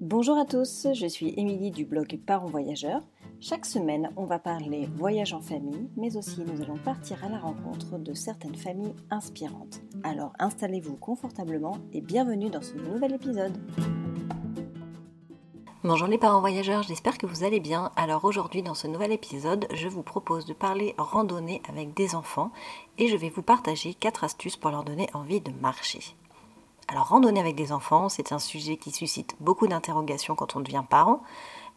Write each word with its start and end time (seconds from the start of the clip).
Bonjour 0.00 0.38
à 0.38 0.46
tous, 0.46 0.86
je 0.94 1.06
suis 1.06 1.34
Émilie 1.36 1.70
du 1.70 1.84
blog 1.84 2.18
Parents 2.24 2.46
Voyageurs. 2.46 3.02
Chaque 3.38 3.66
semaine, 3.66 4.10
on 4.16 4.24
va 4.24 4.38
parler 4.38 4.88
voyage 4.96 5.34
en 5.34 5.42
famille, 5.42 5.90
mais 5.94 6.16
aussi 6.16 6.40
nous 6.40 6.62
allons 6.62 6.78
partir 6.78 7.22
à 7.22 7.28
la 7.28 7.38
rencontre 7.38 7.98
de 7.98 8.14
certaines 8.14 8.54
familles 8.54 8.94
inspirantes. 9.10 9.82
Alors 10.02 10.32
installez-vous 10.38 10.96
confortablement 10.96 11.76
et 11.92 12.00
bienvenue 12.00 12.48
dans 12.48 12.62
ce 12.62 12.76
nouvel 12.76 13.12
épisode. 13.12 13.52
Bonjour 15.84 16.08
les 16.08 16.16
parents 16.16 16.40
voyageurs, 16.40 16.82
j'espère 16.82 17.18
que 17.18 17.26
vous 17.26 17.44
allez 17.44 17.60
bien. 17.60 17.92
Alors 17.94 18.24
aujourd'hui 18.24 18.62
dans 18.62 18.72
ce 18.72 18.86
nouvel 18.86 19.12
épisode, 19.12 19.66
je 19.74 19.88
vous 19.88 20.02
propose 20.02 20.46
de 20.46 20.54
parler 20.54 20.94
randonnée 20.96 21.60
avec 21.68 21.92
des 21.92 22.14
enfants 22.14 22.52
et 22.96 23.08
je 23.08 23.16
vais 23.16 23.28
vous 23.28 23.42
partager 23.42 23.92
4 23.92 24.24
astuces 24.24 24.56
pour 24.56 24.70
leur 24.70 24.82
donner 24.82 25.10
envie 25.12 25.42
de 25.42 25.52
marcher. 25.60 26.00
Alors 26.90 27.06
randonnée 27.06 27.38
avec 27.38 27.54
des 27.54 27.70
enfants, 27.70 28.08
c'est 28.08 28.32
un 28.32 28.40
sujet 28.40 28.76
qui 28.76 28.90
suscite 28.90 29.36
beaucoup 29.38 29.68
d'interrogations 29.68 30.34
quand 30.34 30.56
on 30.56 30.60
devient 30.60 30.82
parent. 30.90 31.22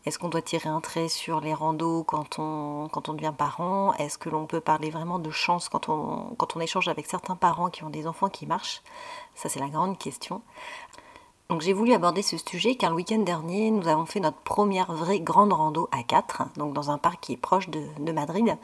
Est-ce 0.08 0.18
qu'on 0.18 0.28
doit 0.28 0.42
tirer 0.42 0.70
un 0.70 0.82
trait 0.82 1.08
sur 1.08 1.40
les 1.40 1.54
randos 1.54 2.04
quand 2.04 2.40
on, 2.40 2.90
devient 3.10 3.34
parent? 3.38 3.94
Est-ce 4.00 4.18
que 4.18 4.30
l'on 4.30 4.48
peut 4.48 4.60
parler 4.60 4.90
vraiment 4.90 5.20
de 5.20 5.30
chance 5.30 5.70
quand 5.70 5.88
on, 5.88 6.34
quand 6.36 6.56
on 6.56 6.60
échange 6.62 6.88
avec 6.88 7.06
certains 7.06 7.36
parents 7.36 7.70
qui 7.70 7.84
ont 7.84 7.92
des 7.92 8.08
enfants 8.08 8.28
qui 8.28 8.48
marchent? 8.48 8.82
Ça 9.36 9.50
c'est 9.50 9.60
la 9.60 9.70
grande 9.70 10.00
question. 10.00 10.42
Donc 11.48 11.62
j'ai 11.62 11.74
voulu 11.74 11.94
aborder 11.94 12.24
ce 12.24 12.38
sujet 12.38 12.74
car 12.74 12.90
le 12.90 12.96
week-end 12.96 13.20
dernier, 13.20 13.70
nous 13.70 13.88
avons 13.88 14.08
fait 14.08 14.20
notre 14.20 14.38
première 14.38 14.92
vraie 14.94 15.20
grande 15.20 15.54
rando 15.54 15.90
à 15.92 16.02
4, 16.02 16.58
donc 16.58 16.74
dans 16.74 16.90
un 16.90 16.98
parc 16.98 17.20
qui 17.22 17.34
est 17.34 17.38
proche 17.38 17.70
de, 17.70 17.84
de 18.00 18.12
Madrid. 18.12 18.58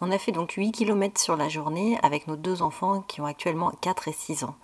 On 0.00 0.10
a 0.10 0.18
fait 0.18 0.32
donc 0.32 0.50
8 0.50 0.72
km 0.72 1.20
sur 1.20 1.36
la 1.36 1.48
journée 1.48 1.96
avec 2.02 2.26
nos 2.26 2.34
deux 2.34 2.60
enfants 2.60 3.04
qui 3.06 3.20
ont 3.20 3.26
actuellement 3.26 3.70
4 3.82 4.08
et 4.08 4.12
6 4.12 4.42
ans. 4.42 4.56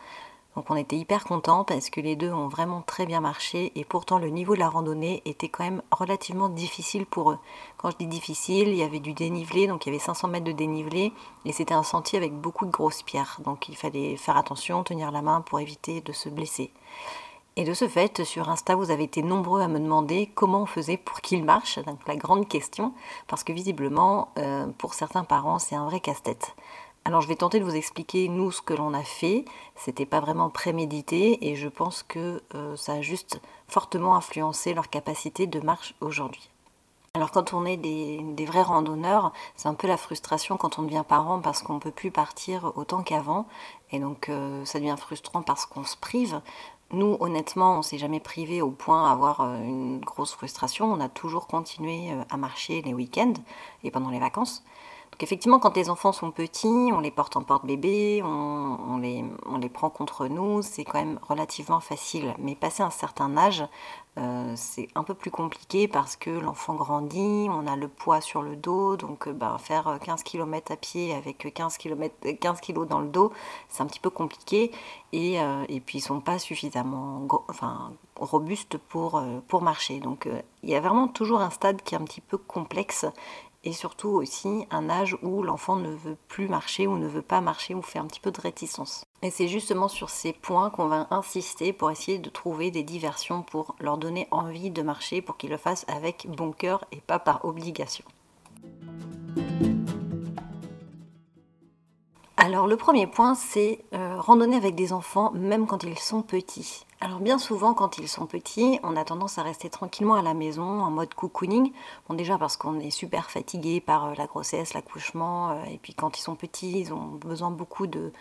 Donc 0.58 0.72
on 0.72 0.76
était 0.76 0.96
hyper 0.96 1.22
contents 1.22 1.62
parce 1.62 1.88
que 1.88 2.00
les 2.00 2.16
deux 2.16 2.32
ont 2.32 2.48
vraiment 2.48 2.82
très 2.82 3.06
bien 3.06 3.20
marché 3.20 3.70
et 3.76 3.84
pourtant 3.84 4.18
le 4.18 4.28
niveau 4.28 4.56
de 4.56 4.58
la 4.58 4.68
randonnée 4.68 5.22
était 5.24 5.48
quand 5.48 5.62
même 5.62 5.82
relativement 5.92 6.48
difficile 6.48 7.06
pour 7.06 7.30
eux. 7.30 7.38
Quand 7.77 7.92
je 7.92 7.96
dis 7.96 8.08
difficile, 8.08 8.66
il 8.66 8.74
y 8.74 8.83
avait 8.83 8.98
du 8.98 9.12
dénivelé, 9.12 9.68
donc 9.68 9.86
il 9.86 9.91
y 9.91 9.92
avait 9.94 10.05
500 10.05 10.27
mètres 10.27 10.46
de 10.46 10.50
dénivelé 10.50 11.12
et 11.44 11.52
c'était 11.52 11.74
un 11.74 11.84
sentier 11.84 12.18
avec 12.18 12.33
beaucoup 12.33 12.66
de 12.66 12.72
grosses 12.72 13.05
pierres. 13.05 13.38
Donc 13.44 13.68
il 13.68 13.77
fallait 13.77 14.16
faire 14.16 14.36
attention, 14.36 14.83
tenir 14.83 15.12
la 15.12 15.22
main 15.22 15.42
pour 15.42 15.60
éviter 15.60 16.00
de 16.00 16.12
se 16.12 16.28
blesser. 16.28 16.72
Et 17.55 17.62
de 17.62 17.72
ce 17.72 17.86
fait, 17.86 18.24
sur 18.24 18.48
Insta, 18.48 18.74
vous 18.74 18.90
avez 18.90 19.05
été 19.05 19.22
nombreux 19.22 19.61
à 19.61 19.68
me 19.68 19.78
demander 19.78 20.28
comment 20.34 20.62
on 20.62 20.66
faisait 20.66 20.96
pour 20.96 21.20
qu'il 21.20 21.44
marche, 21.44 21.78
donc 21.80 21.98
la 22.08 22.16
grande 22.16 22.48
question, 22.48 22.94
parce 23.28 23.44
que 23.44 23.52
visiblement, 23.52 24.30
euh, 24.38 24.66
pour 24.78 24.94
certains 24.94 25.24
parents, 25.24 25.61
c'est 25.61 25.77
un 25.77 25.84
vrai 25.84 26.00
casse-tête. 26.00 26.55
Alors 27.09 27.23
je 27.23 27.28
vais 27.28 27.37
tenter 27.37 27.59
de 27.59 27.64
vous 27.64 27.75
expliquer 27.75 28.28
nous 28.28 28.53
ce 28.53 28.61
que 28.61 28.75
l'on 28.75 28.92
a 28.92 29.03
fait. 29.03 29.47
C'était 29.77 30.05
pas 30.05 30.20
vraiment 30.20 30.51
prémédité 30.51 31.48
et 31.48 31.56
je 31.56 31.67
pense 31.67 32.03
que 32.03 32.42
euh, 32.55 32.77
ça 32.77 32.92
a 32.92 33.01
juste 33.01 33.41
fortement 33.67 34.14
influencé 34.14 34.75
leur 34.75 34.91
capacité 34.91 35.47
de 35.47 35.59
marche 35.61 35.95
aujourd'hui. 36.03 36.51
Alors 37.14 37.31
quand 37.31 37.55
on 37.55 37.64
est 37.64 37.79
des, 37.79 38.45
vrais 38.45 38.61
randonneurs, 38.61 39.33
c'est 39.56 39.69
un 39.69 39.75
peu 39.75 39.89
la 39.89 39.97
frustration 39.97 40.59
quand 40.59 40.79
on 40.79 40.83
devient 40.83 41.03
parent 41.09 41.41
parce 41.41 41.62
qu'on 41.62 41.77
ne 41.77 41.81
peut 41.81 41.91
plus 41.91 42.11
partir 42.11 42.73
autant 42.77 43.03
qu'avant. 43.03 43.47
Et 43.91 44.01
donc 44.01 44.29
euh, 44.29 44.62
ça 44.67 44.79
devient 44.79 44.97
frustrant 44.98 45.41
parce 45.41 45.64
qu'on 45.64 45.84
se 45.84 45.97
prive. 45.97 46.42
Nous, 46.91 47.17
honnêtement, 47.20 47.79
on 47.79 47.83
s'est 47.83 47.97
jamais 47.97 48.20
privé 48.20 48.61
au 48.61 48.70
point 48.70 49.09
d'avoir 49.09 49.41
euh, 49.41 49.62
une 49.62 50.01
grosse 50.01 50.34
frustration. 50.34 50.92
On 50.92 51.01
a 51.01 51.09
toujours 51.09 51.47
continué 51.47 52.11
à 52.29 52.36
marcher 52.36 52.83
les 52.83 52.92
week-ends 52.92 53.33
et 53.83 53.91
pendant 53.91 54.11
les 54.11 54.19
vacances. 54.19 54.62
Effectivement, 55.20 55.59
quand 55.59 55.77
les 55.77 55.91
enfants 55.91 56.12
sont 56.12 56.31
petits, 56.31 56.91
on 56.92 57.01
les 57.01 57.11
porte 57.11 57.37
en 57.37 57.42
porte-bébé, 57.42 58.23
on, 58.23 58.98
les, 58.98 59.69
prend 59.69 59.91
contre 59.91 60.28
nous, 60.28 60.62
c'est 60.62 60.84
quand 60.84 60.98
même 60.98 61.19
relativement 61.28 61.81
facile. 61.81 62.34
Mais 62.39 62.55
passer 62.55 62.84
un 62.84 62.91
certain 62.91 63.36
âge, 63.36 63.64
euh, 64.17 64.53
c'est 64.56 64.89
un 64.95 65.03
peu 65.03 65.14
plus 65.14 65.33
compliqué 65.33 65.89
parce 65.89 66.14
que 66.14 66.31
l'enfant 66.31 66.75
grandit, 66.75 67.48
on 67.51 67.67
a 67.67 67.75
le 67.75 67.89
poids 67.89 68.20
sur 68.20 68.42
le 68.42 68.55
dos, 68.55 68.97
donc 68.97 69.27
euh, 69.27 69.33
bah, 69.33 69.56
faire 69.59 69.98
15 70.03 70.23
km 70.23 70.73
à 70.73 70.77
pied 70.77 71.13
avec 71.13 71.52
15 71.52 71.79
km, 71.79 72.14
15 72.41 72.61
kg 72.61 72.86
dans 72.86 73.01
le 73.01 73.08
dos, 73.08 73.33
c'est 73.68 73.83
un 73.83 73.86
petit 73.86 74.01
peu 74.01 74.11
compliqué. 74.11 74.70
Et, 75.13 75.41
euh, 75.41 75.64
puis 75.85 75.98
ils 75.98 76.02
sont 76.02 76.20
pas 76.20 76.39
suffisamment 76.39 77.27
robustes 78.17 78.79
pour 78.79 79.23
marcher. 79.63 79.98
Donc 79.98 80.29
il 80.63 80.70
y 80.70 80.77
a 80.77 80.80
vraiment 80.80 81.08
toujours 81.08 81.41
un 81.41 81.51
stade 81.51 81.83
qui 81.83 81.95
est 81.95 81.98
un 81.98 82.05
petit 82.05 82.20
peu 82.20 82.39
complexe 82.39 83.07
et 83.64 83.73
surtout 83.73 84.08
aussi 84.08 84.67
un 84.70 84.89
âge 84.89 85.17
où 85.23 85.42
l'enfant 85.42 85.77
ne 85.77 85.91
veut 85.91 86.17
plus 86.29 86.48
marcher 86.48 86.86
ou 86.86 86.96
ne 86.96 87.08
veut 87.08 87.23
pas 87.23 87.41
marcher 87.41 87.74
ou 87.74 87.83
fait 87.83 87.98
un 87.98 88.07
petit 88.07 88.20
peu 88.20 88.30
de 88.30 88.41
réticence. 88.41 89.05
Et 89.23 89.30
c'est 89.30 89.48
justement 89.48 89.89
sur 89.89 90.11
ces 90.11 90.33
points 90.33 90.70
qu'on 90.70 90.86
va 90.86 91.08
insister 91.11 91.73
pour 91.73 91.91
essayer 91.91 92.18
de 92.18 92.30
trouver 92.30 92.70
des 92.70 92.85
diversions 92.85 93.42
pour 93.42 93.74
leur 93.80 93.98
donner 93.98 94.29
envie 94.30 94.70
de 94.70 94.83
marcher 94.83 95.23
pour 95.23 95.36
qu'ils 95.36 95.51
le 95.51 95.57
fassent 95.57 95.86
avec 95.89 96.27
bon 96.29 96.52
cœur 96.52 96.85
et 96.92 97.01
pas 97.01 97.18
par 97.18 97.45
obligation. 97.45 98.05
Alors 102.48 102.67
le 102.67 102.79
premier 102.79 103.07
point, 103.07 103.35
c'est 103.35 103.85
euh, 103.92 104.17
randonner 104.19 104.57
avec 104.57 104.75
des 104.75 104.95
enfants 104.95 105.33
même 105.35 105.67
quand 105.67 105.83
ils 105.85 105.98
sont 105.98 106.23
petits. 106.23 106.86
Alors 106.98 107.20
bien 107.20 107.36
souvent 107.36 107.75
quand 107.75 107.98
ils 107.98 108.09
sont 108.09 108.25
petits, 108.25 108.81
on 108.83 108.97
a 108.97 109.05
tendance 109.05 109.36
à 109.36 109.42
rester 109.42 109.69
tranquillement 109.69 110.14
à 110.14 110.23
la 110.23 110.33
maison 110.33 110.63
en 110.63 110.91
mode 110.91 111.13
cocooning. 111.13 111.73
Bon 112.09 112.14
déjà 112.14 112.39
parce 112.39 112.57
qu'on 112.57 112.81
est 112.81 112.89
super 112.89 113.31
fatigué 113.31 113.83
par 113.83 114.07
euh, 114.07 114.14
la 114.17 114.25
grossesse, 114.25 114.73
l'accouchement, 114.73 115.51
euh, 115.51 115.64
et 115.64 115.77
puis 115.77 115.92
quand 115.92 116.19
ils 116.19 116.23
sont 116.23 116.36
petits, 116.36 116.81
ils 116.81 116.95
ont 116.95 117.19
besoin 117.20 117.51
beaucoup 117.51 117.86
de 117.86 118.13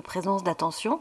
présence, 0.00 0.42
d'attention. 0.42 1.00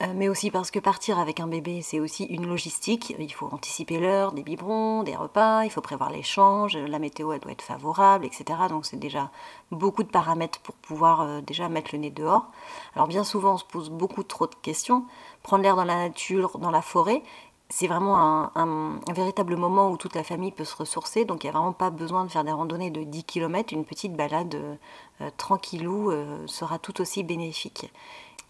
Euh, 0.00 0.12
mais 0.14 0.28
aussi 0.28 0.52
parce 0.52 0.70
que 0.70 0.78
partir 0.78 1.18
avec 1.18 1.40
un 1.40 1.48
bébé, 1.48 1.82
c'est 1.82 1.98
aussi 1.98 2.24
une 2.24 2.46
logistique. 2.46 3.16
Il 3.18 3.32
faut 3.32 3.48
anticiper 3.50 3.98
l'heure, 3.98 4.30
des 4.30 4.44
biberons, 4.44 5.02
des 5.02 5.16
repas, 5.16 5.64
il 5.64 5.70
faut 5.70 5.80
prévoir 5.80 6.10
l'échange, 6.10 6.76
la 6.76 7.00
météo 7.00 7.32
elle 7.32 7.40
doit 7.40 7.50
être 7.50 7.62
favorable, 7.62 8.24
etc. 8.24 8.44
Donc 8.68 8.86
c'est 8.86 8.96
déjà 8.96 9.32
beaucoup 9.72 10.04
de 10.04 10.08
paramètres 10.08 10.60
pour 10.60 10.76
pouvoir 10.76 11.22
euh, 11.22 11.40
déjà 11.40 11.68
mettre 11.68 11.90
le 11.94 11.98
nez 11.98 12.10
dehors. 12.10 12.46
Alors 12.94 13.08
bien 13.08 13.24
souvent 13.24 13.54
on 13.54 13.58
se 13.58 13.64
pose 13.64 13.90
beaucoup 13.90 14.22
trop 14.22 14.46
de 14.46 14.54
questions. 14.54 15.04
Prendre 15.42 15.64
l'air 15.64 15.74
dans 15.74 15.84
la 15.84 15.96
nature, 15.96 16.58
dans 16.58 16.70
la 16.70 16.82
forêt, 16.82 17.24
c'est 17.68 17.88
vraiment 17.88 18.16
un, 18.56 19.00
véritable 19.12 19.56
moment 19.56 19.90
où 19.90 19.96
toute 19.96 20.14
la 20.14 20.22
famille 20.22 20.52
peut 20.52 20.64
se 20.64 20.76
ressourcer. 20.76 21.24
Donc 21.24 21.42
il 21.42 21.46
n'y 21.46 21.50
a 21.50 21.52
vraiment 21.52 21.72
pas 21.72 21.90
besoin 21.90 22.24
de 22.24 22.30
faire 22.30 22.44
des 22.44 22.52
randonnées 22.52 22.90
de 22.90 23.02
10 23.02 23.24
km. 23.24 23.74
Une 23.74 23.84
petite 23.84 24.14
balade 24.14 24.54
euh, 24.54 25.30
tranquillou 25.36 26.10
sera 26.46 26.78
tout 26.78 27.00
aussi 27.00 27.24
bénéfique. 27.24 27.90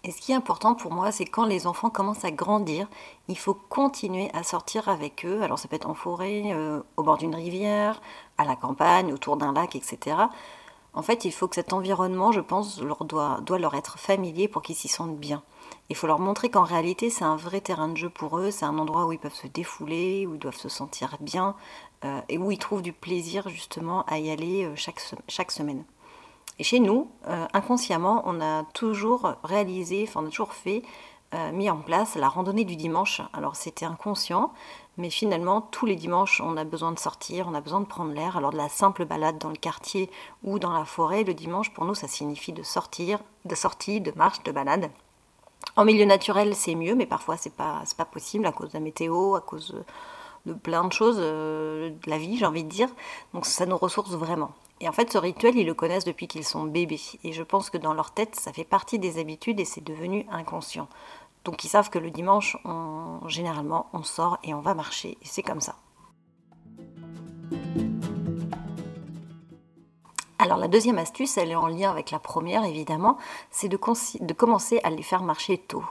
Et 0.04 0.12
ce 0.12 0.20
qui 0.20 0.32
est 0.32 0.36
important 0.36 0.74
pour 0.74 0.92
moi, 0.92 1.10
c'est 1.10 1.24
quand 1.24 1.44
les 1.44 1.66
enfants 1.66 1.90
commencent 1.90 2.24
à 2.24 2.30
grandir, 2.30 2.88
il 3.26 3.36
faut 3.36 3.54
continuer 3.54 4.30
à 4.32 4.42
sortir 4.44 4.88
avec 4.88 5.26
eux. 5.26 5.42
Alors 5.42 5.58
ça 5.58 5.66
peut 5.68 5.76
être 5.76 5.90
en 5.90 5.94
forêt, 5.94 6.44
euh, 6.46 6.80
au 6.96 7.02
bord 7.02 7.18
d'une 7.18 7.34
rivière, 7.34 8.00
à 8.38 8.44
la 8.44 8.54
campagne, 8.54 9.12
autour 9.12 9.36
d'un 9.36 9.52
lac, 9.52 9.74
etc. 9.74 10.16
En 10.94 11.02
fait, 11.02 11.24
il 11.24 11.32
faut 11.32 11.48
que 11.48 11.56
cet 11.56 11.72
environnement, 11.72 12.32
je 12.32 12.40
pense, 12.40 12.80
leur 12.80 13.04
doit, 13.04 13.40
leur 13.58 13.74
être 13.74 13.98
familier 13.98 14.48
pour 14.48 14.62
qu'ils 14.62 14.76
s'y 14.76 14.88
sentent 14.88 15.18
bien. 15.18 15.42
Il 15.90 15.96
faut 15.96 16.06
leur 16.06 16.18
montrer 16.18 16.48
qu'en 16.48 16.64
réalité, 16.64 17.10
c'est 17.10 17.24
un 17.24 17.36
vrai 17.36 17.60
terrain 17.60 17.88
de 17.88 17.96
jeu 17.96 18.08
pour 18.08 18.38
eux, 18.38 18.50
c'est 18.50 18.64
un 18.64 18.78
endroit 18.78 19.06
où 19.06 19.12
ils 19.12 19.18
peuvent 19.18 19.34
se 19.34 19.46
défouler, 19.46 20.26
où 20.26 20.34
ils 20.34 20.40
doivent 20.40 20.56
se 20.56 20.68
sentir 20.68 21.16
bien, 21.20 21.54
euh, 22.04 22.20
et 22.28 22.38
où 22.38 22.50
ils 22.50 22.58
trouvent 22.58 22.82
du 22.82 22.92
plaisir 22.92 23.48
justement 23.48 24.04
à 24.06 24.18
y 24.18 24.30
aller 24.30 24.64
euh, 24.64 24.74
chaque 25.28 25.50
semaine. 25.50 25.84
Et 26.58 26.64
chez 26.64 26.80
nous, 26.80 27.08
euh, 27.28 27.46
inconsciemment, 27.52 28.22
on 28.26 28.40
a 28.40 28.64
toujours 28.74 29.34
réalisé, 29.44 30.04
enfin 30.08 30.20
on 30.22 30.26
a 30.26 30.30
toujours 30.30 30.54
fait, 30.54 30.82
euh, 31.34 31.52
mis 31.52 31.68
en 31.68 31.76
place 31.76 32.14
la 32.14 32.28
randonnée 32.28 32.64
du 32.64 32.74
dimanche. 32.74 33.20
Alors 33.34 33.54
c'était 33.54 33.84
inconscient, 33.84 34.52
mais 34.96 35.10
finalement 35.10 35.60
tous 35.60 35.84
les 35.84 35.94
dimanches 35.94 36.40
on 36.40 36.56
a 36.56 36.64
besoin 36.64 36.90
de 36.90 36.98
sortir, 36.98 37.46
on 37.48 37.54
a 37.54 37.60
besoin 37.60 37.80
de 37.80 37.86
prendre 37.86 38.12
l'air. 38.12 38.38
Alors 38.38 38.50
de 38.50 38.56
la 38.56 38.70
simple 38.70 39.04
balade 39.04 39.36
dans 39.36 39.50
le 39.50 39.56
quartier 39.56 40.10
ou 40.42 40.58
dans 40.58 40.72
la 40.72 40.86
forêt, 40.86 41.24
le 41.24 41.34
dimanche 41.34 41.70
pour 41.74 41.84
nous 41.84 41.94
ça 41.94 42.08
signifie 42.08 42.54
de 42.54 42.62
sortir, 42.62 43.20
de 43.44 43.54
sortie, 43.54 44.00
de 44.00 44.10
marche, 44.16 44.42
de 44.42 44.52
balade. 44.52 44.90
En 45.76 45.84
milieu 45.84 46.06
naturel 46.06 46.54
c'est 46.54 46.74
mieux, 46.74 46.94
mais 46.94 47.06
parfois 47.06 47.36
c'est 47.36 47.54
pas, 47.54 47.82
pas 47.98 48.06
possible 48.06 48.46
à 48.46 48.52
cause 48.52 48.70
de 48.70 48.74
la 48.74 48.80
météo, 48.80 49.34
à 49.34 49.42
cause 49.42 49.72
de 49.72 49.84
plein 50.62 50.84
de 50.84 50.92
choses, 50.92 51.18
euh, 51.18 51.90
de 51.90 52.10
la 52.10 52.18
vie 52.18 52.36
j'ai 52.36 52.46
envie 52.46 52.64
de 52.64 52.68
dire. 52.68 52.88
Donc 53.34 53.46
ça 53.46 53.66
nous 53.66 53.76
ressource 53.76 54.12
vraiment. 54.12 54.52
Et 54.80 54.88
en 54.88 54.92
fait, 54.92 55.12
ce 55.12 55.18
rituel, 55.18 55.56
ils 55.56 55.66
le 55.66 55.74
connaissent 55.74 56.04
depuis 56.04 56.28
qu'ils 56.28 56.44
sont 56.44 56.64
bébés. 56.64 57.00
Et 57.24 57.32
je 57.32 57.42
pense 57.42 57.68
que 57.68 57.78
dans 57.78 57.94
leur 57.94 58.12
tête, 58.12 58.36
ça 58.36 58.52
fait 58.52 58.64
partie 58.64 58.98
des 58.98 59.18
habitudes 59.18 59.58
et 59.58 59.64
c'est 59.64 59.82
devenu 59.82 60.24
inconscient. 60.30 60.88
Donc 61.44 61.64
ils 61.64 61.68
savent 61.68 61.90
que 61.90 61.98
le 61.98 62.10
dimanche, 62.10 62.56
généralement, 63.26 63.86
on 63.92 64.02
sort 64.02 64.38
et 64.44 64.54
on 64.54 64.60
va 64.60 64.74
marcher. 64.74 65.18
Et 65.22 65.26
c'est 65.26 65.42
comme 65.42 65.60
ça. 65.60 65.76
Alors 70.38 70.58
la 70.58 70.68
deuxième 70.68 70.98
astuce, 70.98 71.36
elle 71.36 71.50
est 71.50 71.56
en 71.56 71.66
lien 71.66 71.90
avec 71.90 72.12
la 72.12 72.20
première, 72.20 72.64
évidemment, 72.64 73.18
c'est 73.50 73.68
de, 73.68 73.78
de 74.20 74.32
commencer 74.32 74.80
à 74.84 74.90
les 74.90 75.02
faire 75.02 75.22
marcher 75.22 75.58
tôt 75.58 75.84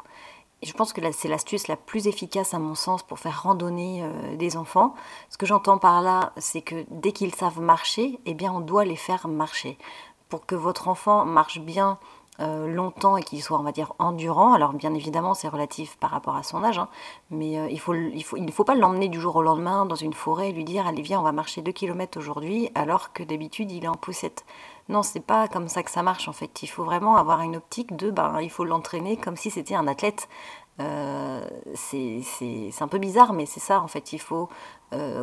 je 0.63 0.74
pense 0.74 0.92
que 0.92 1.01
c'est 1.12 1.27
l'astuce 1.27 1.68
la 1.68 1.75
plus 1.75 2.07
efficace 2.07 2.54
à 2.54 2.59
mon 2.59 2.75
sens 2.75 3.04
pour 3.04 3.19
faire 3.19 3.44
randonner 3.44 4.04
euh, 4.04 4.36
des 4.36 4.57
enfants. 4.57 4.95
Ce 5.30 5.38
que 5.38 5.45
j'entends 5.45 5.77
par 5.77 6.01
là, 6.01 6.33
c'est 6.38 6.62
que 6.62 6.86
dès 6.89 7.12
qu'ils 7.12 7.36
savent 7.36 7.59
marcher, 7.59 8.19
eh 8.25 8.33
bien 8.33 8.51
on 8.51 8.59
doit 8.59 8.86
les 8.86 8.95
faire 8.95 9.27
marcher. 9.27 9.77
Pour 10.30 10.45
que 10.45 10.56
votre 10.56 10.88
enfant 10.88 11.25
marche 11.25 11.59
bien 11.59 12.00
euh, 12.39 12.68
longtemps 12.68 13.18
et 13.18 13.24
qu'il 13.24 13.42
soit, 13.42 13.60
on 13.60 13.63
va 13.63 13.72
dire, 13.72 13.94
endurant. 13.98 14.54
Alors 14.54 14.74
bien 14.74 14.94
évidemment, 14.94 15.34
c'est 15.34 15.48
relatif 15.48 15.98
par 15.98 16.12
rapport 16.12 16.36
à 16.36 16.44
son 16.44 16.63
âge, 16.63 16.78
hein, 16.78 16.88
mais 17.31 17.57
euh, 17.57 17.68
il, 17.72 17.80
faut, 17.80 17.95
il, 17.95 18.24
faut, 18.24 18.38
il 18.38 18.45
ne 18.45 18.51
faut 18.51 18.63
pas 18.63 18.75
l'emmener 18.75 19.10
du 19.10 19.19
jour 19.19 19.38
au 19.38 19.42
lendemain 19.42 19.88
dans 19.88 19.95
une 19.95 20.13
forêt 20.13 20.50
et 20.50 20.51
lui 20.51 20.63
dire 20.63 20.86
allez 20.86 21.01
viens, 21.01 21.19
on 21.19 21.24
va 21.24 21.31
marcher 21.31 21.63
2 21.63 21.72
km 21.72 22.19
aujourd'hui, 22.19 22.69
alors 22.75 23.12
que 23.12 23.24
d'habitude 23.24 23.72
il 23.72 23.86
est 23.86 23.88
en 23.88 23.95
poussette. 23.95 24.45
Non, 24.88 25.01
c'est 25.01 25.25
pas 25.25 25.48
comme 25.48 25.68
ça 25.68 25.81
que 25.81 25.89
ça 25.89 26.04
marche 26.04 26.28
en 26.28 26.31
fait. 26.31 26.62
Il 26.62 26.68
faut 26.68 26.84
vraiment 26.84 27.18
avoir 27.18 27.42
une 27.42 27.56
optique 27.56 27.95
de, 27.95 28.12
ben, 28.12 28.40
il 28.40 28.51
faut 28.51 28.66
l'entraîner 28.66 29.18
comme 29.18 29.36
si 29.36 29.50
c'était 29.50 29.75
un 29.75 29.88
athlète. 29.88 30.30
Euh, 30.80 31.44
c'est 31.74 32.22
un 32.81 32.88
peu 32.88 33.00
bizarre, 33.00 33.33
mais 33.33 33.48
c'est 33.48 33.60
ça 33.60 33.81
en 33.81 33.88
fait. 33.88 34.13
Il 34.13 34.19
faut 34.19 34.48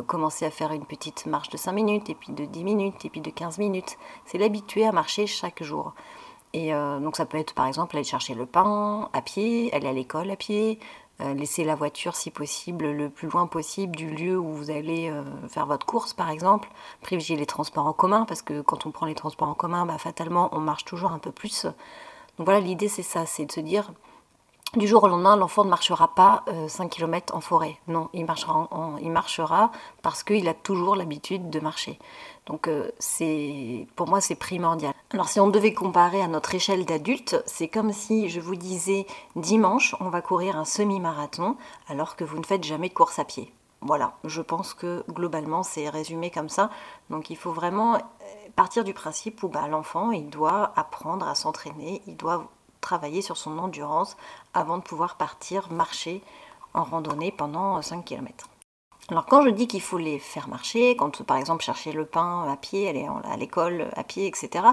commencer 0.05 0.45
à 0.45 0.51
faire 0.51 0.73
une 0.73 0.85
petite 0.85 1.25
marche 1.25 1.49
de 1.49 1.57
5 1.57 1.71
minutes, 1.71 2.09
et 2.09 2.13
puis 2.13 2.33
de 2.33 2.45
10 2.45 2.63
minutes, 2.65 3.05
et 3.05 3.09
puis 3.09 3.21
de 3.21 3.31
15 3.31 3.57
minutes. 3.57 3.97
C'est 4.25 4.37
l'habituer 4.37 4.85
à 4.85 4.91
marcher 4.91 5.25
chaque 5.27 5.63
jour. 5.63 5.93
Et 6.53 6.73
euh, 6.73 6.99
donc 6.99 7.17
ça 7.17 7.25
peut 7.25 7.37
être 7.37 7.53
par 7.53 7.67
exemple 7.67 7.95
aller 7.95 8.05
chercher 8.05 8.33
le 8.33 8.45
pain 8.45 9.09
à 9.13 9.21
pied, 9.21 9.73
aller 9.73 9.87
à 9.87 9.93
l'école 9.93 10.31
à 10.31 10.35
pied, 10.35 10.79
laisser 11.19 11.63
la 11.63 11.75
voiture 11.75 12.13
si 12.15 12.29
possible 12.29 12.91
le 12.91 13.09
plus 13.09 13.29
loin 13.29 13.47
possible 13.47 13.95
du 13.95 14.09
lieu 14.09 14.37
où 14.37 14.51
vous 14.51 14.69
allez 14.69 15.09
faire 15.47 15.65
votre 15.65 15.85
course 15.85 16.13
par 16.13 16.29
exemple, 16.29 16.67
privilégier 17.01 17.37
les 17.37 17.45
transports 17.45 17.85
en 17.85 17.93
commun 17.93 18.25
parce 18.25 18.41
que 18.41 18.59
quand 18.61 18.85
on 18.85 18.91
prend 18.91 19.05
les 19.05 19.15
transports 19.15 19.47
en 19.47 19.53
commun, 19.53 19.85
bah, 19.85 19.97
fatalement 19.97 20.49
on 20.51 20.59
marche 20.59 20.83
toujours 20.83 21.13
un 21.13 21.19
peu 21.19 21.31
plus. 21.31 21.63
Donc 22.37 22.47
voilà, 22.47 22.59
l'idée 22.59 22.89
c'est 22.89 23.01
ça, 23.01 23.25
c'est 23.25 23.45
de 23.45 23.51
se 23.53 23.61
dire 23.61 23.93
du 24.77 24.87
jour 24.87 25.03
au 25.03 25.07
lendemain, 25.07 25.35
l'enfant 25.35 25.63
ne 25.63 25.69
marchera 25.69 26.13
pas 26.15 26.43
5 26.67 26.85
euh, 26.85 26.89
km 26.89 27.35
en 27.35 27.41
forêt. 27.41 27.77
Non, 27.87 28.09
il 28.13 28.25
marchera, 28.25 29.71
parce 30.01 30.23
qu'il 30.23 30.47
a 30.47 30.53
toujours 30.53 30.95
l'habitude 30.95 31.49
de 31.49 31.59
marcher. 31.59 31.99
Donc 32.45 32.67
euh, 32.67 32.91
c'est, 32.99 33.87
pour 33.95 34.07
moi, 34.07 34.21
c'est 34.21 34.35
primordial. 34.35 34.93
Alors 35.11 35.29
si 35.29 35.39
on 35.39 35.47
devait 35.47 35.73
comparer 35.73 36.21
à 36.21 36.27
notre 36.27 36.53
échelle 36.53 36.85
d'adulte, 36.85 37.41
c'est 37.45 37.67
comme 37.67 37.91
si 37.91 38.29
je 38.29 38.39
vous 38.39 38.55
disais 38.55 39.05
dimanche, 39.35 39.95
on 39.99 40.09
va 40.09 40.21
courir 40.21 40.57
un 40.57 40.65
semi-marathon 40.65 41.55
alors 41.87 42.15
que 42.15 42.23
vous 42.23 42.37
ne 42.37 42.45
faites 42.45 42.63
jamais 42.63 42.89
de 42.89 42.93
course 42.93 43.19
à 43.19 43.25
pied. 43.25 43.53
Voilà, 43.81 44.13
je 44.23 44.41
pense 44.41 44.73
que 44.73 45.03
globalement 45.09 45.63
c'est 45.63 45.89
résumé 45.89 46.31
comme 46.31 46.49
ça. 46.49 46.69
Donc 47.09 47.29
il 47.29 47.37
faut 47.37 47.51
vraiment 47.51 47.95
euh, 47.95 47.99
partir 48.55 48.83
du 48.83 48.93
principe 48.93 49.43
où 49.43 49.47
bah, 49.47 49.67
l'enfant 49.67 50.11
il 50.11 50.29
doit 50.29 50.71
apprendre 50.75 51.27
à 51.27 51.35
s'entraîner, 51.35 52.01
il 52.07 52.15
doit 52.17 52.47
travailler 52.85 53.23
sur 53.23 53.35
son 53.35 53.57
endurance 53.57 54.15
avant 54.53 54.77
de 54.77 54.83
pouvoir 54.83 55.17
partir 55.17 55.71
marcher 55.71 56.21
en 56.75 56.83
randonnée 56.83 57.31
pendant 57.31 57.81
5 57.81 58.05
km. 58.05 58.47
Alors 59.09 59.25
quand 59.25 59.43
je 59.43 59.49
dis 59.49 59.67
qu'il 59.67 59.81
faut 59.81 59.97
les 59.97 60.19
faire 60.19 60.47
marcher, 60.47 60.95
quand 60.95 61.23
par 61.23 61.37
exemple 61.37 61.63
chercher 61.63 61.91
le 61.91 62.05
pain 62.05 62.51
à 62.51 62.55
pied, 62.57 62.87
aller 62.87 63.07
à 63.23 63.37
l'école 63.37 63.89
à 63.95 64.03
pied, 64.03 64.27
etc., 64.27 64.65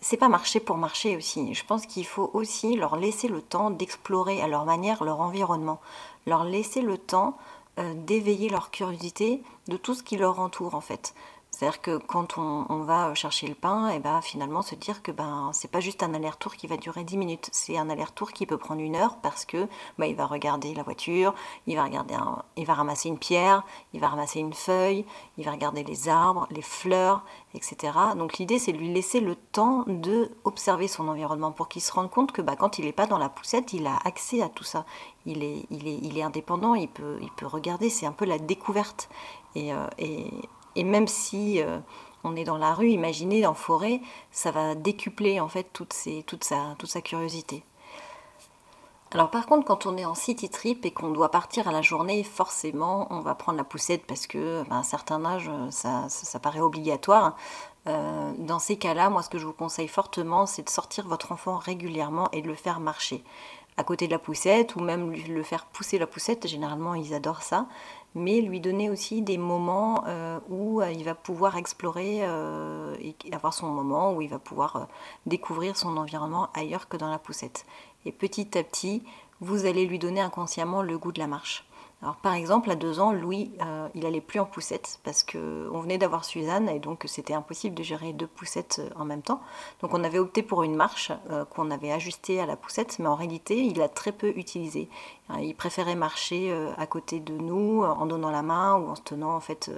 c'est 0.00 0.16
pas 0.16 0.28
marcher 0.28 0.60
pour 0.60 0.76
marcher 0.76 1.16
aussi. 1.16 1.54
Je 1.54 1.64
pense 1.64 1.86
qu'il 1.86 2.06
faut 2.06 2.30
aussi 2.32 2.76
leur 2.76 2.96
laisser 2.96 3.28
le 3.28 3.42
temps 3.42 3.70
d'explorer 3.70 4.40
à 4.40 4.48
leur 4.48 4.64
manière 4.64 5.04
leur 5.04 5.20
environnement, 5.20 5.80
leur 6.26 6.44
laisser 6.44 6.80
le 6.80 6.98
temps 6.98 7.36
euh, 7.78 7.94
d'éveiller 7.94 8.48
leur 8.48 8.70
curiosité 8.70 9.42
de 9.68 9.76
tout 9.76 9.94
ce 9.94 10.02
qui 10.02 10.16
leur 10.16 10.38
entoure 10.38 10.74
en 10.74 10.80
fait. 10.80 11.14
C'est-à-dire 11.52 11.82
que 11.82 11.98
quand 11.98 12.38
on, 12.38 12.82
va 12.82 13.14
chercher 13.14 13.46
le 13.46 13.54
pain, 13.54 13.90
et 13.90 14.00
ben 14.00 14.22
finalement 14.22 14.62
se 14.62 14.74
dire 14.74 15.02
que 15.02 15.12
ben 15.12 15.50
c'est 15.52 15.70
pas 15.70 15.80
juste 15.80 16.02
un 16.02 16.14
aller-retour 16.14 16.56
qui 16.56 16.66
va 16.66 16.78
durer 16.78 17.04
10 17.04 17.18
minutes, 17.18 17.50
c'est 17.52 17.76
un 17.76 17.90
aller-retour 17.90 18.32
qui 18.32 18.46
peut 18.46 18.56
prendre 18.56 18.80
une 18.80 18.96
heure 18.96 19.18
parce 19.18 19.44
que 19.44 19.68
ben, 19.98 20.06
il 20.06 20.16
va 20.16 20.26
regarder 20.26 20.74
la 20.74 20.82
voiture, 20.82 21.34
il 21.66 21.76
va 21.76 21.84
regarder 21.84 22.16
il 22.56 22.66
va 22.66 22.74
ramasser 22.74 23.10
une 23.10 23.18
pierre, 23.18 23.64
il 23.92 24.00
va 24.00 24.08
ramasser 24.08 24.40
une 24.40 24.54
feuille, 24.54 25.04
il 25.36 25.44
va 25.44 25.52
regarder 25.52 25.84
les 25.84 26.08
arbres, 26.08 26.48
les 26.50 26.62
fleurs, 26.62 27.22
etc. 27.54 27.92
Donc 28.16 28.38
l'idée 28.38 28.58
c'est 28.58 28.72
de 28.72 28.78
lui 28.78 28.92
laisser 28.92 29.20
le 29.20 29.36
temps 29.36 29.84
de 29.86 30.30
observer 30.44 30.88
son 30.88 31.06
environnement 31.06 31.52
pour 31.52 31.68
qu'il 31.68 31.82
se 31.82 31.92
rende 31.92 32.10
compte 32.10 32.32
que 32.32 32.42
ben, 32.42 32.56
quand 32.56 32.78
il 32.78 32.86
n'est 32.86 32.92
pas 32.92 33.06
dans 33.06 33.18
la 33.18 33.28
poussette, 33.28 33.74
il 33.74 33.86
a 33.86 33.98
accès 34.04 34.40
à 34.40 34.48
tout 34.48 34.64
ça. 34.64 34.86
Il 35.26 35.44
est, 35.44 35.66
il 35.70 35.86
est, 35.86 35.98
il 36.02 36.16
est 36.18 36.22
indépendant, 36.22 36.74
il 36.74 36.88
peut, 36.88 37.18
il 37.20 37.30
peut 37.30 37.46
regarder, 37.46 37.90
c'est 37.90 38.06
un 38.06 38.12
peu 38.12 38.24
la 38.24 38.38
découverte. 38.38 39.10
Et, 39.54 39.74
euh, 39.74 39.86
et 39.98 40.30
et 40.76 40.84
même 40.84 41.08
si 41.08 41.62
euh, 41.62 41.78
on 42.24 42.36
est 42.36 42.44
dans 42.44 42.58
la 42.58 42.74
rue, 42.74 42.88
imaginez 42.88 43.46
en 43.46 43.54
forêt, 43.54 44.00
ça 44.30 44.50
va 44.50 44.74
décupler 44.74 45.40
en 45.40 45.48
fait 45.48 45.66
toute, 45.72 45.92
sa, 45.92 47.00
curiosité. 47.02 47.64
Alors 49.10 49.30
par 49.30 49.46
contre, 49.46 49.66
quand 49.66 49.86
on 49.86 49.96
est 49.96 50.04
en 50.04 50.14
city 50.14 50.48
trip 50.48 50.86
et 50.86 50.90
qu'on 50.90 51.10
doit 51.10 51.30
partir 51.30 51.68
à 51.68 51.72
la 51.72 51.82
journée, 51.82 52.24
forcément, 52.24 53.06
on 53.10 53.20
va 53.20 53.34
prendre 53.34 53.58
la 53.58 53.64
poussette 53.64 54.06
parce 54.06 54.26
que 54.26 54.62
ben, 54.68 54.76
à 54.76 54.78
un 54.78 54.82
certain 54.82 55.24
âge, 55.24 55.50
ça, 55.70 56.08
ça, 56.08 56.38
paraît 56.38 56.60
obligatoire. 56.60 57.36
Euh, 57.88 58.32
dans 58.38 58.58
ces 58.58 58.76
cas-là, 58.76 59.10
moi, 59.10 59.22
ce 59.22 59.28
que 59.28 59.38
je 59.38 59.44
vous 59.44 59.52
conseille 59.52 59.88
fortement, 59.88 60.46
c'est 60.46 60.62
de 60.62 60.70
sortir 60.70 61.06
votre 61.06 61.32
enfant 61.32 61.58
régulièrement 61.58 62.30
et 62.32 62.40
de 62.40 62.48
le 62.48 62.54
faire 62.54 62.80
marcher 62.80 63.22
à 63.76 63.84
côté 63.84 64.06
de 64.06 64.12
la 64.12 64.18
poussette 64.18 64.76
ou 64.76 64.80
même 64.80 65.12
le 65.12 65.42
faire 65.42 65.66
pousser 65.66 65.98
la 65.98 66.06
poussette. 66.06 66.46
Généralement, 66.46 66.94
ils 66.94 67.14
adorent 67.14 67.42
ça 67.42 67.66
mais 68.14 68.40
lui 68.40 68.60
donner 68.60 68.90
aussi 68.90 69.22
des 69.22 69.38
moments 69.38 70.04
euh, 70.06 70.38
où 70.48 70.80
euh, 70.80 70.90
il 70.90 71.04
va 71.04 71.14
pouvoir 71.14 71.56
explorer 71.56 72.18
euh, 72.22 72.94
et 73.00 73.14
avoir 73.32 73.54
son 73.54 73.68
moment 73.68 74.12
où 74.12 74.20
il 74.20 74.28
va 74.28 74.38
pouvoir 74.38 74.88
découvrir 75.26 75.76
son 75.76 75.96
environnement 75.96 76.48
ailleurs 76.54 76.88
que 76.88 76.96
dans 76.96 77.10
la 77.10 77.18
poussette. 77.18 77.64
Et 78.04 78.12
petit 78.12 78.58
à 78.58 78.62
petit, 78.62 79.02
vous 79.40 79.66
allez 79.66 79.86
lui 79.86 79.98
donner 79.98 80.20
inconsciemment 80.20 80.82
le 80.82 80.98
goût 80.98 81.12
de 81.12 81.20
la 81.20 81.26
marche. 81.26 81.64
Alors 82.02 82.16
par 82.16 82.34
exemple, 82.34 82.68
à 82.68 82.74
deux 82.74 82.98
ans, 82.98 83.12
Louis, 83.12 83.52
euh, 83.64 83.88
il 83.94 84.04
allait 84.04 84.20
plus 84.20 84.40
en 84.40 84.44
poussette 84.44 84.98
parce 85.04 85.22
qu'on 85.22 85.80
venait 85.80 85.98
d'avoir 85.98 86.24
Suzanne 86.24 86.68
et 86.68 86.80
donc 86.80 87.04
c'était 87.06 87.32
impossible 87.32 87.76
de 87.76 87.84
gérer 87.84 88.12
deux 88.12 88.26
poussettes 88.26 88.80
euh, 88.80 89.00
en 89.00 89.04
même 89.04 89.22
temps. 89.22 89.40
Donc 89.80 89.94
on 89.94 90.02
avait 90.02 90.18
opté 90.18 90.42
pour 90.42 90.64
une 90.64 90.74
marche 90.74 91.12
euh, 91.30 91.44
qu'on 91.44 91.70
avait 91.70 91.92
ajustée 91.92 92.40
à 92.40 92.46
la 92.46 92.56
poussette, 92.56 92.98
mais 92.98 93.06
en 93.06 93.14
réalité, 93.14 93.62
il 93.64 93.80
a 93.80 93.88
très 93.88 94.10
peu 94.10 94.32
utilisé. 94.36 94.88
Il 95.40 95.54
préférait 95.54 95.94
marcher 95.94 96.52
à 96.76 96.86
côté 96.86 97.18
de 97.18 97.32
nous 97.32 97.82
en 97.82 98.04
donnant 98.04 98.30
la 98.30 98.42
main 98.42 98.76
ou 98.76 98.90
en 98.90 98.94
se 98.96 99.00
tenant 99.00 99.34
en 99.34 99.40
fait 99.40 99.70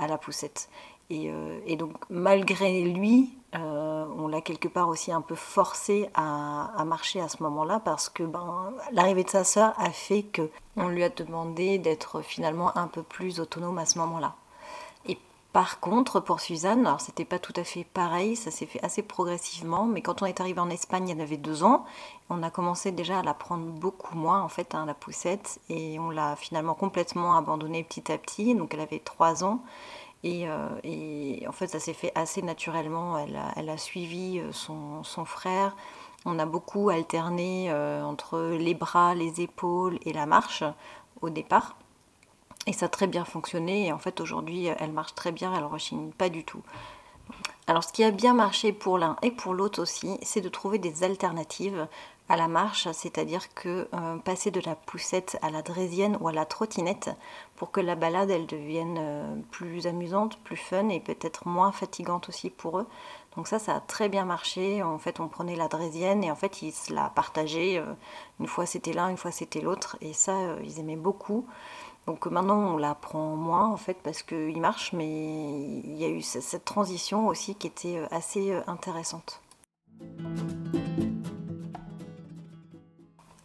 à 0.00 0.06
la 0.06 0.18
poussette. 0.18 0.68
Euh, 1.12 1.60
et, 1.66 1.76
donc 1.76 1.96
malgré 2.10 2.82
lui, 2.82 3.36
euh, 3.54 4.06
on 4.16 4.28
l'a 4.28 4.40
quelque 4.40 4.68
part 4.68 4.88
aussi 4.88 5.12
un 5.12 5.20
peu 5.20 5.34
forcé 5.34 6.08
à, 6.14 6.82
marcher 6.86 7.20
à 7.20 7.28
ce 7.28 7.42
moment-là 7.42 7.80
parce 7.84 8.08
que 8.08 8.22
ben, 8.22 8.72
l'arrivée 8.92 9.24
de 9.24 9.30
sa 9.30 9.44
sœur 9.44 9.74
a 9.76 9.90
fait 9.90 10.22
que 10.22 10.50
on 10.76 10.88
lui 10.88 11.04
a 11.04 11.10
demandé 11.10 11.78
d'être 11.78 12.22
finalement 12.22 12.76
un 12.76 12.86
peu 12.86 13.02
plus 13.02 13.40
autonome 13.40 13.78
à 13.78 13.86
ce 13.86 13.98
moment-là. 13.98 14.34
Par 15.52 15.80
contre, 15.80 16.20
pour 16.20 16.40
Suzanne, 16.40 16.86
alors 16.86 17.00
c'était 17.02 17.26
pas 17.26 17.38
tout 17.38 17.52
à 17.56 17.64
fait 17.64 17.84
pareil, 17.84 18.36
ça 18.36 18.50
s'est 18.50 18.64
fait 18.64 18.82
assez 18.82 19.02
progressivement, 19.02 19.84
mais 19.84 20.00
quand 20.00 20.22
on 20.22 20.26
est 20.26 20.40
arrivé 20.40 20.58
en 20.60 20.70
Espagne, 20.70 21.10
elle 21.10 21.20
avait 21.20 21.36
deux 21.36 21.62
ans, 21.62 21.84
on 22.30 22.42
a 22.42 22.50
commencé 22.50 22.90
déjà 22.90 23.18
à 23.18 23.22
la 23.22 23.34
prendre 23.34 23.66
beaucoup 23.66 24.16
moins 24.16 24.40
en 24.40 24.48
fait, 24.48 24.74
hein, 24.74 24.86
la 24.86 24.94
poussette, 24.94 25.60
et 25.68 25.98
on 25.98 26.08
l'a 26.08 26.36
finalement 26.36 26.74
complètement 26.74 27.36
abandonnée 27.36 27.84
petit 27.84 28.10
à 28.10 28.16
petit, 28.16 28.54
donc 28.54 28.72
elle 28.72 28.80
avait 28.80 28.98
trois 28.98 29.44
ans. 29.44 29.62
Euh, 30.24 30.68
et, 30.84 31.44
en 31.48 31.52
fait, 31.52 31.66
ça 31.66 31.80
s'est 31.80 31.94
fait 31.94 32.12
assez 32.14 32.42
naturellement. 32.42 33.18
Elle 33.56 33.68
a, 33.68 33.76
suivi 33.76 34.38
euh, 34.38 34.52
son, 34.52 35.24
frère. 35.24 35.76
On 36.24 36.38
a 36.38 36.46
beaucoup 36.46 36.90
alterné 36.90 37.70
euh, 37.70 38.02
entre 38.02 38.40
les 38.58 38.74
bras, 38.74 39.14
les 39.14 39.40
épaules 39.40 39.98
et 40.04 40.12
la 40.12 40.26
marche 40.26 40.62
au 41.20 41.30
départ. 41.30 41.76
Et 42.66 42.72
ça 42.72 42.86
a 42.86 42.88
très 42.88 43.06
bien 43.06 43.24
fonctionné. 43.24 43.86
Et 43.86 43.92
en 43.92 43.98
fait, 43.98 44.20
aujourd'hui, 44.20 44.66
elle 44.66 44.92
marche 44.92 45.14
très 45.14 45.32
bien. 45.32 45.52
Elle 45.54 45.62
ne 45.62 45.66
rechigne 45.66 46.10
pas 46.10 46.28
du 46.28 46.44
tout. 46.44 46.62
Alors, 47.66 47.84
ce 47.84 47.92
qui 47.92 48.02
a 48.04 48.10
bien 48.10 48.34
marché 48.34 48.72
pour 48.72 48.98
l'un 48.98 49.16
et 49.22 49.30
pour 49.30 49.54
l'autre 49.54 49.80
aussi, 49.80 50.18
c'est 50.22 50.40
de 50.40 50.48
trouver 50.48 50.78
des 50.78 51.04
alternatives 51.04 51.86
à 52.28 52.36
la 52.36 52.48
marche, 52.48 52.88
c'est-à-dire 52.92 53.52
que 53.54 53.88
euh, 53.92 54.16
passer 54.16 54.50
de 54.50 54.60
la 54.64 54.74
poussette 54.74 55.38
à 55.42 55.50
la 55.50 55.60
draisienne 55.60 56.16
ou 56.20 56.28
à 56.28 56.32
la 56.32 56.46
trottinette 56.46 57.10
pour 57.56 57.70
que 57.70 57.80
la 57.80 57.94
balade 57.94 58.30
elle 58.30 58.46
devienne 58.46 58.96
euh, 58.98 59.36
plus 59.50 59.86
amusante, 59.86 60.38
plus 60.38 60.56
fun 60.56 60.88
et 60.88 61.00
peut-être 61.00 61.46
moins 61.46 61.72
fatigante 61.72 62.28
aussi 62.28 62.48
pour 62.48 62.78
eux. 62.78 62.86
Donc 63.36 63.48
ça, 63.48 63.58
ça 63.58 63.76
a 63.76 63.80
très 63.80 64.08
bien 64.08 64.24
marché. 64.24 64.82
En 64.82 64.98
fait, 64.98 65.20
on 65.20 65.28
prenait 65.28 65.56
la 65.56 65.68
draisienne 65.68 66.24
et 66.24 66.30
en 66.30 66.36
fait, 66.36 66.62
ils 66.62 66.72
se 66.72 66.92
la 66.92 67.10
partageaient. 67.10 67.78
Euh, 67.78 67.92
une 68.40 68.46
fois 68.46 68.66
c'était 68.66 68.92
l'un, 68.92 69.08
une 69.08 69.16
fois 69.18 69.30
c'était 69.30 69.60
l'autre. 69.60 69.96
Et 70.00 70.12
ça, 70.12 70.32
ils 70.64 70.78
aimaient 70.80 70.96
beaucoup. 70.96 71.46
Donc 72.06 72.26
maintenant, 72.26 72.74
on 72.74 72.76
la 72.76 72.94
prend 72.94 73.36
moins 73.36 73.68
en 73.68 73.76
fait 73.76 73.96
parce 74.02 74.22
qu'il 74.22 74.60
marche, 74.60 74.92
mais 74.92 75.06
il 75.84 75.96
y 75.96 76.04
a 76.04 76.08
eu 76.08 76.20
cette 76.20 76.64
transition 76.64 77.28
aussi 77.28 77.54
qui 77.54 77.68
était 77.68 78.02
assez 78.10 78.52
intéressante. 78.66 79.40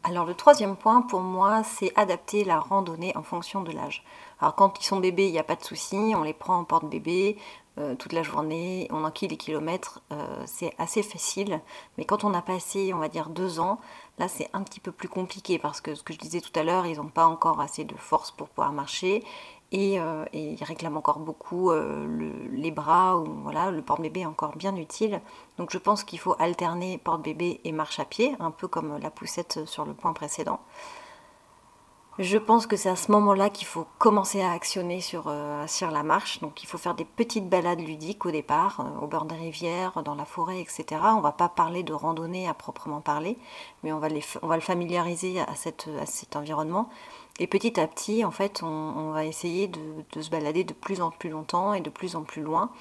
Alors 0.03 0.25
le 0.25 0.33
troisième 0.33 0.77
point 0.77 1.01
pour 1.01 1.19
moi, 1.19 1.63
c'est 1.63 1.91
adapter 1.97 2.45
la 2.45 2.59
randonnée 2.59 3.15
en 3.17 3.23
fonction 3.23 3.61
de 3.61 3.73
l'âge. 3.73 4.05
Alors 4.39 4.55
quand 4.55 4.79
ils 4.79 4.85
sont 4.85 5.01
bébés, 5.01 5.27
il 5.27 5.33
n'y 5.33 5.39
a 5.39 5.43
pas 5.43 5.57
de 5.57 5.63
souci, 5.63 6.13
on 6.15 6.23
les 6.23 6.33
prend 6.33 6.57
en 6.59 6.63
porte-bébé, 6.63 7.37
euh, 7.79 7.95
toute 7.95 8.13
la 8.13 8.23
journée, 8.23 8.87
on 8.91 9.03
enquille 9.03 9.27
les 9.27 9.37
kilomètres, 9.37 10.01
euh, 10.11 10.43
c'est 10.45 10.73
assez 10.77 11.03
facile. 11.03 11.61
Mais 11.97 12.05
quand 12.05 12.23
on 12.23 12.33
a 12.33 12.41
passé, 12.41 12.93
on 12.93 12.97
va 12.97 13.07
dire, 13.07 13.29
deux 13.29 13.59
ans, 13.59 13.79
là 14.17 14.27
c'est 14.27 14.49
un 14.53 14.63
petit 14.63 14.79
peu 14.79 14.91
plus 14.91 15.09
compliqué 15.09 15.59
parce 15.59 15.79
que 15.79 15.93
ce 15.93 16.01
que 16.01 16.13
je 16.13 16.17
disais 16.17 16.41
tout 16.41 16.57
à 16.59 16.63
l'heure, 16.63 16.85
ils 16.87 16.97
n'ont 16.97 17.09
pas 17.09 17.27
encore 17.27 17.61
assez 17.61 17.83
de 17.83 17.95
force 17.95 18.31
pour 18.31 18.49
pouvoir 18.49 18.73
marcher. 18.73 19.23
Et, 19.71 19.99
euh, 19.99 20.25
ils 20.33 20.63
réclament 20.63 20.97
encore 20.97 21.19
beaucoup 21.19 21.71
les 21.71 22.71
bras, 22.71 23.17
ou 23.17 23.25
voilà, 23.43 23.69
le 23.69 23.81
porte-bébé 23.81 24.21
est 24.21 24.25
encore 24.25 24.55
bien 24.55 24.75
utile. 24.75 25.21
Donc 25.57 25.71
je 25.71 25.77
pense 25.77 26.03
qu'il 26.03 26.19
faut 26.19 26.35
alterner 26.39 26.97
porte-bébé 26.97 27.59
et 27.63 27.71
marche 27.71 27.99
à 27.99 28.05
pied, 28.05 28.35
un 28.39 28.51
peu 28.51 28.67
comme 28.67 28.97
la 28.97 29.11
poussette 29.11 29.65
sur 29.65 29.85
le 29.85 29.93
point 29.93 30.13
précédent. 30.13 30.61
Je 32.19 32.39
pense 32.39 32.65
que 32.65 32.75
c'est 32.75 32.89
à 32.89 32.95
ce 32.95 33.11
moment-là 33.11 33.51
qu'il 33.51 33.67
faut 33.67 33.85
commencer 33.99 34.41
à 34.41 34.51
actionner 34.51 35.01
sur, 35.01 35.25
euh, 35.27 35.65
la 35.81 36.03
marche. 36.03 36.41
Donc 36.41 36.63
il 36.63 36.65
faut 36.65 36.79
faire 36.79 36.95
des 36.95 37.05
petites 37.05 37.47
balades 37.47 37.79
ludiques 37.79 38.25
au 38.25 38.31
départ, 38.31 38.79
euh, 38.79 39.03
au 39.03 39.07
bord 39.07 39.25
des 39.25 39.35
rivières, 39.35 40.01
dans 40.01 40.15
la 40.15 40.25
forêt, 40.25 40.59
etc. 40.59 40.85
On 41.03 41.21
va 41.21 41.31
pas 41.31 41.47
parler 41.47 41.83
de 41.83 41.93
randonnée 41.93 42.47
à 42.47 42.55
proprement 42.55 43.01
parler, 43.01 43.37
mais 43.83 43.93
on 43.93 43.99
va, 43.99 44.09
les, 44.09 44.23
le 44.41 44.59
familiariser 44.59 45.41
à, 45.41 45.53
cet 45.55 46.35
environnement. 46.35 46.89
Et 47.39 47.45
petit 47.45 47.79
à 47.79 47.85
petit, 47.87 48.25
en 48.25 48.31
fait, 48.31 48.63
on, 48.63 49.11
va 49.11 49.23
essayer 49.23 49.67
de, 49.67 49.79
de, 50.11 50.21
se 50.23 50.31
balader 50.31 50.63
de 50.63 50.73
plus 50.73 51.01
en 51.01 51.11
plus 51.11 51.29
longtemps 51.29 51.75
et 51.75 51.81
de 51.81 51.91
plus 51.91 52.15
en 52.15 52.23
plus 52.23 52.41
loin, 52.41 52.71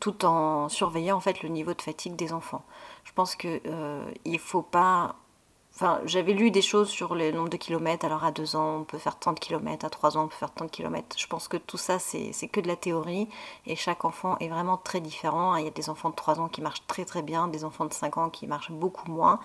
tout 0.00 0.24
en 0.24 0.68
surveillant 0.68 1.16
en 1.16 1.20
fait 1.20 1.42
le 1.42 1.48
niveau 1.48 1.74
de 1.74 1.82
fatigue 1.82 2.16
des 2.16 2.32
enfants. 2.32 2.64
Je 3.04 3.12
pense 3.12 3.36
qu'il 3.36 3.60
euh, 3.66 4.04
ne 4.26 4.38
faut 4.38 4.62
pas 4.62 5.14
Enfin, 5.74 6.00
j'avais 6.04 6.34
lu 6.34 6.50
des 6.50 6.62
choses 6.62 6.90
sur 6.90 7.14
le 7.14 7.30
nombre 7.32 7.48
de 7.48 7.56
kilomètres. 7.56 8.04
Alors, 8.04 8.24
à 8.24 8.32
2 8.32 8.54
ans, 8.56 8.80
on 8.80 8.84
peut 8.84 8.98
faire 8.98 9.18
tant 9.18 9.32
de 9.32 9.38
kilomètres. 9.38 9.86
À 9.86 9.90
3 9.90 10.18
ans, 10.18 10.24
on 10.24 10.28
peut 10.28 10.36
faire 10.36 10.50
tant 10.50 10.66
de 10.66 10.70
kilomètres. 10.70 11.16
Je 11.18 11.26
pense 11.26 11.48
que 11.48 11.56
tout 11.56 11.78
ça, 11.78 11.98
c'est 11.98 12.48
que 12.48 12.60
de 12.60 12.68
la 12.68 12.76
théorie. 12.76 13.28
Et 13.66 13.76
chaque 13.76 14.04
enfant 14.04 14.36
est 14.40 14.48
vraiment 14.48 14.76
très 14.76 15.00
différent. 15.00 15.56
Il 15.56 15.64
y 15.64 15.68
a 15.68 15.70
des 15.70 15.88
enfants 15.88 16.10
de 16.10 16.16
3 16.16 16.38
ans 16.40 16.48
qui 16.48 16.60
marchent 16.60 16.86
très 16.86 17.04
très 17.04 17.22
bien, 17.22 17.48
des 17.48 17.64
enfants 17.64 17.86
de 17.86 17.94
5 17.94 18.18
ans 18.18 18.30
qui 18.30 18.46
marchent 18.46 18.72
beaucoup 18.72 19.10
moins. 19.10 19.40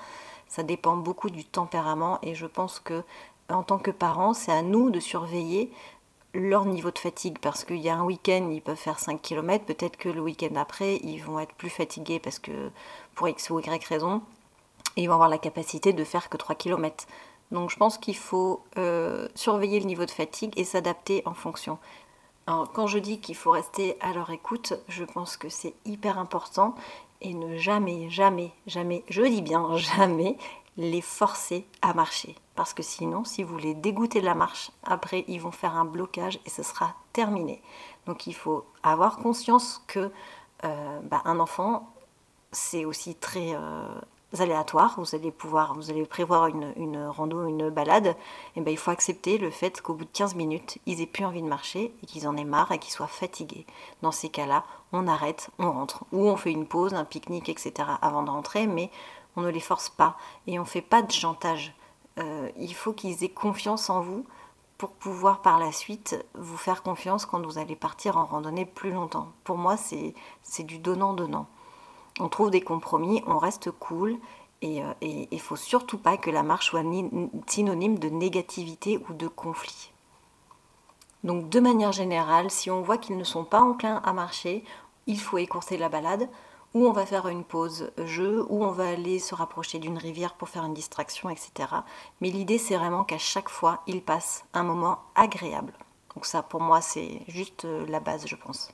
Ça 0.48 0.64
dépend 0.64 0.98
beaucoup 0.98 1.30
du 1.30 1.46
tempérament. 1.46 2.20
Et 2.22 2.36
je 2.36 2.48
pense 2.48 2.80
que, 2.80 3.04
en 3.50 3.64
tant 3.64 3.78
que 3.78 3.92
parents, 3.92 4.34
c'est 4.34 4.52
à 4.52 4.62
nous 4.62 4.90
de 4.90 5.00
surveiller 5.00 5.72
leur 6.34 6.66
niveau 6.66 6.92
de 6.92 7.00
fatigue 7.00 7.40
parce 7.40 7.64
qu'il 7.64 7.78
y 7.78 7.88
a 7.88 7.96
un 7.96 8.04
week-end 8.04 8.50
ils 8.52 8.62
peuvent 8.62 8.76
faire 8.76 9.00
5 9.00 9.22
km 9.22 9.64
peut-être 9.64 9.96
que 9.96 10.10
le 10.10 10.20
week-end 10.20 10.56
après 10.58 10.98
ils 10.98 11.20
vont 11.20 11.40
être 11.40 11.54
plus 11.54 11.70
fatigués 11.70 12.20
parce 12.20 12.40
que 12.40 12.72
pour 13.16 13.30
x 13.30 13.50
ou 13.52 13.60
y 13.62 13.86
raison 13.88 14.22
et 14.96 15.04
ils 15.04 15.08
vont 15.08 15.14
avoir 15.14 15.30
la 15.30 15.38
capacité 15.38 15.94
de 15.94 16.04
faire 16.04 16.30
que 16.30 16.38
3 16.38 16.56
km. 16.56 17.06
Donc 17.52 17.70
je 17.70 17.78
pense 17.78 17.98
qu'il 17.98 18.18
faut 18.18 18.64
euh, 18.78 19.28
surveiller 19.36 19.80
le 19.80 19.86
niveau 19.86 20.06
de 20.06 20.12
fatigue 20.12 20.54
et 20.58 20.64
s'adapter 20.64 21.22
en 21.26 21.34
fonction. 21.34 21.78
Alors 22.48 22.72
quand 22.72 22.88
je 22.88 23.00
dis 23.00 23.20
qu'il 23.20 23.36
faut 23.36 23.52
rester 23.52 23.98
à 24.02 24.14
leur 24.14 24.30
écoute, 24.30 24.74
je 24.88 25.04
pense 25.04 25.38
que 25.38 25.50
c'est 25.50 25.74
hyper 25.86 26.18
important 26.20 26.76
et 27.22 27.34
ne 27.34 27.58
jamais, 27.58 28.10
jamais, 28.10 28.52
jamais, 28.68 29.04
je 29.10 29.22
dis 29.24 29.42
bien 29.42 29.76
jamais, 29.78 30.38
les 30.78 31.02
forcer 31.02 31.66
à 31.82 31.94
marcher. 31.94 32.36
Parce 32.56 32.74
que 32.74 32.84
sinon, 32.84 33.24
si 33.24 33.44
vous 33.44 33.58
les 33.58 33.74
dégoûtez 33.74 34.22
de 34.22 34.26
la 34.26 34.36
marche, 34.36 34.72
après 34.84 35.26
ils 35.28 35.40
vont 35.40 35.52
faire 35.52 35.76
un 35.76 35.86
blocage 35.86 36.40
et 36.46 36.50
ce 36.50 36.64
sera 36.64 36.96
terminé. 37.14 37.62
Donc 38.06 38.28
il 38.28 38.36
faut 38.36 38.66
avoir 38.84 39.18
conscience 39.18 39.84
que 39.88 40.12
euh, 40.64 41.00
bah, 41.04 41.22
un 41.26 41.40
enfant, 41.40 41.94
c'est 42.52 42.86
aussi 42.86 43.16
très 43.16 43.56
euh, 43.56 43.88
aléatoires, 44.42 44.96
vous 44.98 45.16
allez 45.16 45.32
pouvoir, 45.32 45.74
vous 45.76 45.90
allez 45.90 46.06
prévoir 46.06 46.48
une, 46.48 46.74
une 46.76 47.06
rando, 47.06 47.46
une 47.46 47.70
balade, 47.70 48.08
et 48.08 48.16
eh 48.58 48.62
ben 48.62 48.72
il 48.72 48.78
faut 48.78 48.92
accepter 48.92 49.38
le 49.38 49.50
fait 49.50 49.82
qu'au 49.82 49.94
bout 49.94 50.06
de 50.06 50.10
15 50.12 50.36
minutes, 50.36 50.78
ils 50.86 51.02
aient 51.02 51.06
plus 51.08 51.26
envie 51.26 51.42
de 51.42 51.48
marcher 51.48 51.94
et 52.02 52.06
qu'ils 52.06 52.28
en 52.28 52.38
aient 52.38 52.44
marre 52.44 52.72
et 52.72 52.80
qu'ils 52.80 52.94
soient 52.94 53.08
fatigués. 53.08 53.66
Dans 54.02 54.12
ces 54.12 54.30
cas-là, 54.30 54.64
on 54.92 55.08
arrête, 55.08 55.50
on 55.60 55.72
rentre, 55.72 56.04
ou 56.12 56.28
on 56.28 56.38
fait 56.38 56.52
une 56.52 56.68
pause, 56.68 56.94
un 56.94 57.06
pique-nique, 57.06 57.50
etc. 57.50 57.74
avant 58.02 58.24
de 58.24 58.30
rentrer, 58.30 58.68
mais 58.68 58.92
on 59.36 59.42
ne 59.42 59.50
les 59.50 59.60
force 59.60 59.90
pas 59.90 60.18
et 60.48 60.60
on 60.60 60.66
fait 60.66 60.82
pas 60.82 61.02
de 61.02 61.12
chantage. 61.12 61.76
Euh, 62.18 62.50
il 62.58 62.74
faut 62.74 62.94
qu'ils 62.94 63.24
aient 63.24 63.30
confiance 63.30 63.90
en 63.90 64.02
vous 64.02 64.26
pour 64.78 64.92
pouvoir 64.92 65.42
par 65.42 65.60
la 65.60 65.72
suite 65.72 66.26
vous 66.34 66.58
faire 66.58 66.84
confiance 66.84 67.26
quand 67.26 67.46
vous 67.46 67.58
allez 67.58 67.76
partir 67.76 68.18
en 68.18 68.26
randonnée 68.26 68.66
plus 68.66 68.92
longtemps. 68.92 69.32
Pour 69.44 69.58
moi, 69.58 69.78
c'est 69.78 70.64
du 70.64 70.80
donnant-donnant 70.80 71.48
on 72.20 72.30
trouve 72.30 72.52
des 72.52 72.62
compromis, 72.62 73.24
on 73.28 73.38
reste 73.38 73.72
cool 73.72 74.18
et 74.62 74.78
il 74.78 74.82
euh, 74.82 75.26
ne 75.32 75.38
faut 75.38 75.56
surtout 75.56 75.98
pas 75.98 76.18
que 76.18 76.30
la 76.30 76.44
marche 76.44 76.68
soit 76.68 76.84
synonyme 77.48 78.00
de 78.00 78.10
négativité 78.10 79.00
ou 79.10 79.14
de 79.14 79.28
conflit. 79.28 79.92
Donc 81.24 81.50
de 81.50 81.60
manière 81.60 81.92
générale, 81.92 82.52
si 82.52 82.70
on 82.72 82.82
voit 82.82 82.98
qu'ils 82.98 83.18
ne 83.18 83.24
sont 83.24 83.44
pas 83.44 83.62
enclins 83.62 84.02
à 84.06 84.14
marcher, 84.14 84.64
il 85.08 85.20
faut 85.20 85.38
écourter 85.38 85.78
la 85.78 85.90
balade, 85.90 86.30
ou 86.74 86.86
on 86.86 86.92
va 86.92 87.06
faire 87.06 87.28
une 87.28 87.44
pause 87.44 87.92
jeu, 88.04 88.46
ou 88.50 88.64
on 88.64 88.72
va 88.72 88.90
aller 88.90 89.18
se 89.18 89.34
rapprocher 89.34 89.80
d'une 89.80 89.98
rivière 89.98 90.36
pour 90.36 90.50
faire 90.50 90.66
une 90.66 90.74
distraction, 90.74 91.30
etc. 91.30 91.70
Mais 92.22 92.30
l'idée 92.30 92.58
c'est 92.58 92.78
vraiment 92.78 93.04
qu'à 93.04 93.18
chaque 93.18 93.50
fois, 93.50 93.82
ils 93.88 94.04
passent 94.04 94.46
un 94.54 94.64
moment 94.64 95.00
agréable. 95.16 95.74
Donc 96.14 96.26
ça 96.26 96.44
pour 96.44 96.62
moi 96.62 96.82
c'est 96.82 97.22
juste 97.28 97.66
euh, 97.66 97.86
la 97.88 98.00
base 98.00 98.28
je 98.28 98.36
pense. 98.36 98.72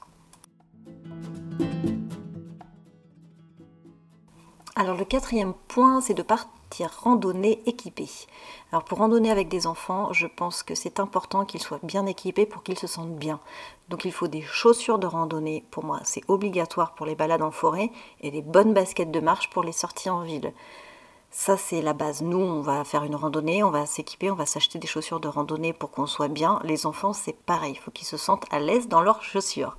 Alors 4.81 4.97
le 4.97 5.05
quatrième 5.05 5.53
point, 5.67 6.01
c'est 6.01 6.15
de 6.15 6.23
partir 6.23 6.89
randonner 7.03 7.61
équipé. 7.67 8.09
Alors 8.71 8.83
pour 8.83 8.97
randonner 8.97 9.29
avec 9.29 9.47
des 9.47 9.67
enfants, 9.67 10.11
je 10.11 10.25
pense 10.25 10.63
que 10.63 10.73
c'est 10.73 10.99
important 10.99 11.45
qu'ils 11.45 11.61
soient 11.61 11.79
bien 11.83 12.07
équipés 12.07 12.47
pour 12.47 12.63
qu'ils 12.63 12.79
se 12.79 12.87
sentent 12.87 13.15
bien. 13.15 13.39
Donc 13.89 14.05
il 14.05 14.11
faut 14.11 14.27
des 14.27 14.41
chaussures 14.41 14.97
de 14.97 15.05
randonnée, 15.05 15.63
pour 15.69 15.83
moi 15.83 15.99
c'est 16.03 16.27
obligatoire 16.27 16.95
pour 16.95 17.05
les 17.05 17.13
balades 17.13 17.43
en 17.43 17.51
forêt, 17.51 17.91
et 18.21 18.31
des 18.31 18.41
bonnes 18.41 18.73
baskets 18.73 19.11
de 19.11 19.19
marche 19.19 19.51
pour 19.51 19.61
les 19.61 19.71
sorties 19.71 20.09
en 20.09 20.21
ville. 20.21 20.51
Ça, 21.29 21.57
c'est 21.57 21.83
la 21.83 21.93
base. 21.93 22.23
Nous, 22.23 22.41
on 22.41 22.61
va 22.61 22.83
faire 22.83 23.03
une 23.03 23.15
randonnée, 23.15 23.63
on 23.63 23.69
va 23.69 23.85
s'équiper, 23.85 24.31
on 24.31 24.35
va 24.35 24.47
s'acheter 24.47 24.79
des 24.79 24.87
chaussures 24.87 25.19
de 25.19 25.27
randonnée 25.27 25.73
pour 25.73 25.91
qu'on 25.91 26.07
soit 26.07 26.27
bien. 26.27 26.59
Les 26.63 26.87
enfants, 26.87 27.13
c'est 27.13 27.37
pareil. 27.37 27.73
Il 27.73 27.79
faut 27.79 27.91
qu'ils 27.91 28.07
se 28.07 28.17
sentent 28.17 28.51
à 28.51 28.59
l'aise 28.59 28.87
dans 28.87 29.01
leurs 29.01 29.23
chaussures. 29.23 29.77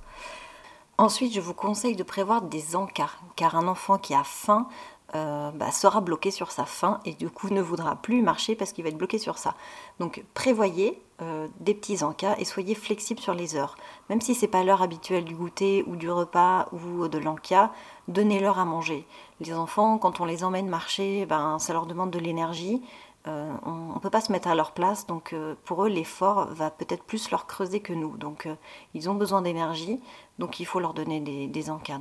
Ensuite, 0.99 1.33
je 1.33 1.41
vous 1.41 1.55
conseille 1.55 1.95
de 1.95 2.03
prévoir 2.03 2.43
des 2.43 2.75
encarts, 2.75 3.19
car 3.35 3.55
un 3.55 3.67
enfant 3.67 3.97
qui 3.97 4.13
a 4.13 4.23
faim 4.23 4.67
euh, 5.15 5.51
bah, 5.51 5.71
sera 5.71 6.01
bloqué 6.01 6.31
sur 6.31 6.49
sa 6.51 6.65
faim 6.65 6.99
et 7.05 7.13
du 7.13 7.29
coup 7.29 7.49
ne 7.49 7.61
voudra 7.61 7.95
plus 7.97 8.23
marcher 8.23 8.55
parce 8.55 8.73
qu'il 8.73 8.83
va 8.83 8.89
être 8.89 8.97
bloqué 8.97 9.19
sur 9.19 9.37
ça. 9.37 9.53
Donc 9.99 10.23
prévoyez 10.33 10.99
euh, 11.21 11.47
des 11.59 11.75
petits 11.75 12.03
encas 12.03 12.35
et 12.39 12.45
soyez 12.45 12.73
flexible 12.73 13.19
sur 13.19 13.35
les 13.35 13.55
heures. 13.55 13.75
Même 14.09 14.21
si 14.21 14.33
c'est 14.33 14.47
pas 14.47 14.63
l'heure 14.63 14.81
habituelle 14.81 15.23
du 15.23 15.35
goûter 15.35 15.83
ou 15.85 15.97
du 15.97 16.09
repas 16.09 16.67
ou 16.71 17.07
de 17.07 17.19
l'encas, 17.19 17.71
donnez-leur 18.07 18.57
à 18.57 18.65
manger. 18.65 19.05
Les 19.39 19.53
enfants, 19.53 19.99
quand 19.99 20.19
on 20.19 20.25
les 20.25 20.43
emmène 20.43 20.67
marcher, 20.67 21.27
ben, 21.27 21.59
ça 21.59 21.73
leur 21.73 21.85
demande 21.85 22.09
de 22.09 22.19
l'énergie. 22.19 22.81
Euh, 23.27 23.53
on 23.63 23.93
ne 23.93 23.99
peut 23.99 24.09
pas 24.09 24.19
se 24.19 24.31
mettre 24.31 24.47
à 24.47 24.55
leur 24.55 24.71
place, 24.71 25.05
donc 25.05 25.33
pour 25.63 25.85
eux 25.85 25.89
l'effort 25.89 26.47
va 26.47 26.71
peut-être 26.71 27.03
plus 27.03 27.29
leur 27.29 27.45
creuser 27.45 27.81
que 27.81 27.93
nous. 27.93 28.17
Donc 28.17 28.49
ils 28.95 29.09
ont 29.11 29.15
besoin 29.15 29.43
d'énergie, 29.43 30.01
donc 30.39 30.59
il 30.59 30.65
faut 30.65 30.79
leur 30.79 30.93
donner 30.93 31.21
des, 31.21 31.69
encas. 31.69 31.99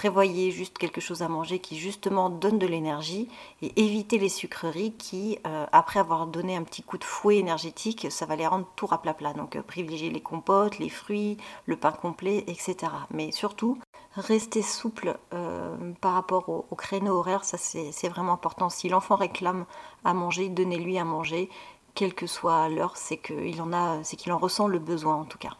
Prévoyez 0.00 0.50
juste 0.50 0.78
quelque 0.78 1.02
chose 1.02 1.20
à 1.20 1.28
manger 1.28 1.58
qui 1.58 1.76
justement 1.76 2.30
donne 2.30 2.58
de 2.58 2.66
l'énergie 2.66 3.28
et 3.60 3.70
évitez 3.84 4.16
les 4.16 4.30
sucreries 4.30 4.92
qui, 4.92 5.38
euh, 5.46 5.66
après 5.72 6.00
avoir 6.00 6.26
donné 6.26 6.56
un 6.56 6.62
petit 6.62 6.82
coup 6.82 6.96
de 6.96 7.04
fouet 7.04 7.36
énergétique, 7.36 8.06
ça 8.10 8.24
va 8.24 8.34
les 8.34 8.46
rendre 8.46 8.66
tout 8.76 8.86
plat. 8.86 9.34
Donc 9.34 9.56
euh, 9.56 9.62
privilégiez 9.62 10.08
les 10.08 10.22
compotes, 10.22 10.78
les 10.78 10.88
fruits, 10.88 11.36
le 11.66 11.76
pain 11.76 11.92
complet, 11.92 12.44
etc. 12.46 12.76
Mais 13.10 13.30
surtout, 13.30 13.76
restez 14.14 14.62
souple 14.62 15.18
euh, 15.34 15.76
par 16.00 16.14
rapport 16.14 16.48
au, 16.48 16.64
au, 16.70 16.76
créneau 16.76 17.18
horaire, 17.18 17.44
ça 17.44 17.58
c'est 17.58 18.08
vraiment 18.08 18.32
important. 18.32 18.70
Si 18.70 18.88
l'enfant 18.88 19.16
réclame 19.16 19.66
à 20.06 20.14
manger, 20.14 20.48
donnez-lui 20.48 20.96
à 20.96 21.04
manger, 21.04 21.50
quelle 21.94 22.14
que 22.14 22.26
soit 22.26 22.70
l'heure, 22.70 22.96
c'est 22.96 23.18
qu'il 23.18 23.60
en 23.60 23.74
a, 23.74 24.02
c'est 24.02 24.16
qu'il 24.16 24.32
en 24.32 24.38
ressent 24.38 24.66
le 24.66 24.78
besoin 24.78 25.16
en 25.16 25.26
tout 25.26 25.36
cas. 25.36 25.58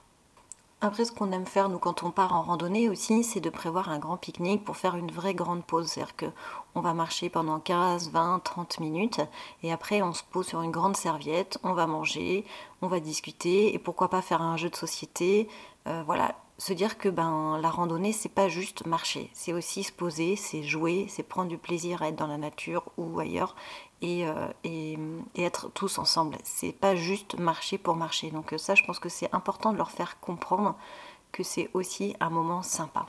Après, 0.83 1.05
ce 1.05 1.13
qu'on 1.13 1.31
aime 1.33 1.45
faire, 1.45 1.69
nous, 1.69 1.79
quand 1.79 2.05
on 2.05 2.11
part 2.11 2.35
en 2.35 2.41
randonnée 2.41 2.89
aussi, 2.89 3.23
c'est 3.23 3.41
de 3.41 3.51
prévoir 3.51 3.91
un 3.91 3.99
grand 3.99 4.17
pique-nique 4.17 4.65
pour 4.65 4.79
faire 4.79 4.97
une 4.97 5.13
vraie 5.13 5.35
grande 5.35 5.63
pause. 5.63 5.89
C'est-à-dire 5.89 6.17
qu'on 6.17 6.81
va 6.81 6.95
marcher 6.95 7.29
pendant 7.29 7.61
15, 7.61 8.11
20, 8.11 8.41
30 8.43 8.81
minutes 8.81 9.21
et 9.63 9.73
après, 9.73 10.01
on 10.01 10.15
se 10.15 10.23
pose 10.23 10.47
sur 10.47 10.63
une 10.63 10.71
grande 10.71 10.97
serviette, 10.97 11.59
on 11.65 11.75
va 11.75 11.87
manger, 11.87 12.47
on 12.81 12.89
va 12.89 12.99
discuter 12.99 13.75
et 13.75 13.79
pourquoi 13.79 14.09
pas 14.09 14.23
faire 14.23 14.41
un 14.41 14.57
jeu 14.57 14.71
de 14.71 14.77
société. 14.77 15.49
Euh, 15.87 16.03
voilà, 16.07 16.35
se 16.57 16.73
dire 16.73 16.97
que 16.97 17.11
ben, 17.11 17.59
la 17.61 17.69
randonnée, 17.69 18.13
c'est 18.13 18.31
pas 18.31 18.49
juste 18.49 18.87
marcher, 18.87 19.31
c'est 19.35 19.53
aussi 19.53 19.83
se 19.83 19.93
poser, 19.93 20.37
c'est 20.37 20.63
jouer, 20.63 21.07
c'est 21.11 21.23
prendre 21.23 21.49
du 21.49 21.59
plaisir 21.59 22.01
à 22.01 22.09
être 22.09 22.17
dans 22.17 22.27
la 22.27 22.39
nature 22.39 22.85
ou 22.97 23.21
ailleurs 23.21 23.55
et, 24.03 24.27
euh, 24.27 24.49
et, 24.65 24.99
être 25.37 25.71
tous 25.73 25.99
ensemble. 25.99 26.37
C'est 26.45 26.73
pas 26.73 26.95
juste 26.95 27.39
marcher 27.39 27.79
pour 27.79 27.97
marcher. 27.97 28.31
Donc, 28.31 28.55
ça, 28.57 28.75
je 28.75 28.85
pense 28.85 28.99
que 28.99 29.09
c'est 29.09 29.33
important 29.35 29.73
de 29.73 29.79
leur 29.79 29.91
faire 29.91 30.21
comprendre 30.21 30.77
que 31.33 31.43
c'est 31.43 31.71
aussi 31.75 32.17
un 32.21 32.31
moment 32.31 32.63
sympa. 32.63 33.07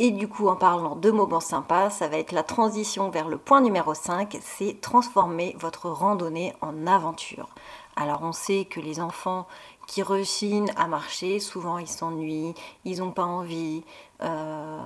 Et 0.00 0.12
du 0.12 0.28
coup, 0.28 0.46
en 0.46 0.54
parlant 0.54 0.94
de 0.94 1.10
moments 1.10 1.40
sympas, 1.40 1.90
ça 1.90 2.06
va 2.06 2.18
être 2.18 2.30
la 2.30 2.44
transition 2.44 3.10
vers 3.10 3.28
le 3.28 3.36
point 3.36 3.60
numéro 3.60 3.94
5, 3.94 4.38
c'est 4.40 4.80
transformer 4.80 5.56
votre 5.58 5.90
randonnée 5.90 6.54
en 6.60 6.86
aventure. 6.86 7.48
Alors 7.96 8.20
on 8.22 8.30
sait 8.30 8.64
que 8.64 8.78
les 8.78 9.00
enfants 9.00 9.48
qui 9.88 10.04
rechignent 10.04 10.70
à 10.76 10.86
marcher, 10.86 11.40
souvent 11.40 11.78
ils 11.78 11.88
s'ennuient, 11.88 12.54
ils 12.84 13.00
n'ont 13.00 13.10
pas 13.10 13.24
envie, 13.24 13.82
euh, 14.22 14.78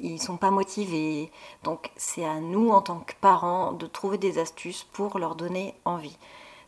ils 0.00 0.20
sont 0.20 0.36
pas 0.36 0.50
motivés. 0.50 1.30
Donc 1.64 1.90
c'est 1.96 2.24
à 2.24 2.40
nous 2.40 2.70
en 2.70 2.82
tant 2.82 3.00
que 3.00 3.14
parents 3.20 3.72
de 3.72 3.86
trouver 3.86 4.18
des 4.18 4.38
astuces 4.38 4.86
pour 4.92 5.18
leur 5.18 5.34
donner 5.34 5.74
envie. 5.84 6.16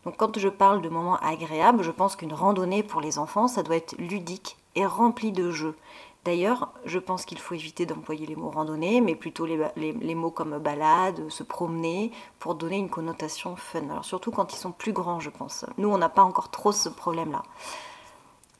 Donc 0.04 0.16
quand 0.16 0.38
je 0.38 0.49
parle 0.49 0.80
de 0.80 0.88
moments 0.88 1.18
agréables, 1.18 1.82
je 1.82 1.90
pense 1.90 2.16
qu'une 2.16 2.32
randonnée 2.32 2.82
pour 2.82 3.00
les 3.00 3.18
enfants, 3.18 3.49
ça 3.49 3.62
doit 3.62 3.76
être 3.76 3.96
ludique 3.99 4.56
et 4.75 4.87
rempli 4.87 5.32
de 5.32 5.50
jeux. 5.50 5.76
D'ailleurs, 6.25 6.68
je 6.84 6.99
pense 6.99 7.25
qu'il 7.25 7.38
faut 7.38 7.54
éviter 7.54 7.87
d'employer 7.87 8.26
les 8.26 8.37
mots 8.37 8.50
randonnée, 8.50 9.00
mais 9.00 9.14
plutôt 9.14 9.46
les, 9.46 10.14
mots 10.14 10.30
comme 10.30 10.58
balade, 10.58 11.30
se 11.30 11.42
promener, 11.42 12.12
pour 12.38 12.54
donner 12.54 12.76
une 12.76 12.90
connotation 12.90 13.56
fun. 13.56 13.88
Alors 13.88 14.04
surtout 14.04 14.30
quand 14.30 14.52
ils 14.52 14.58
sont 14.58 14.72
plus 14.72 14.92
grands, 14.92 15.20
je 15.20 15.30
pense. 15.30 15.64
Nous, 15.78 15.88
on 15.88 15.96
n'a 15.96 16.10
pas 16.10 16.22
encore 16.22 16.50
trop 16.50 16.72
ce 16.72 16.90
problème-là. 16.90 17.42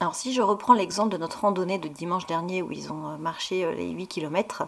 Alors 0.03 0.15
si 0.15 0.33
je 0.33 0.41
reprends 0.41 0.73
l'exemple 0.73 1.11
de 1.11 1.19
notre 1.19 1.41
randonnée 1.41 1.77
de 1.77 1.87
dimanche 1.87 2.25
dernier 2.25 2.63
où 2.63 2.73
ils 2.73 2.91
ont 2.91 3.07
euh, 3.07 3.17
marché 3.19 3.67
euh, 3.67 3.75
les 3.75 3.91
8 3.91 4.07
km, 4.07 4.63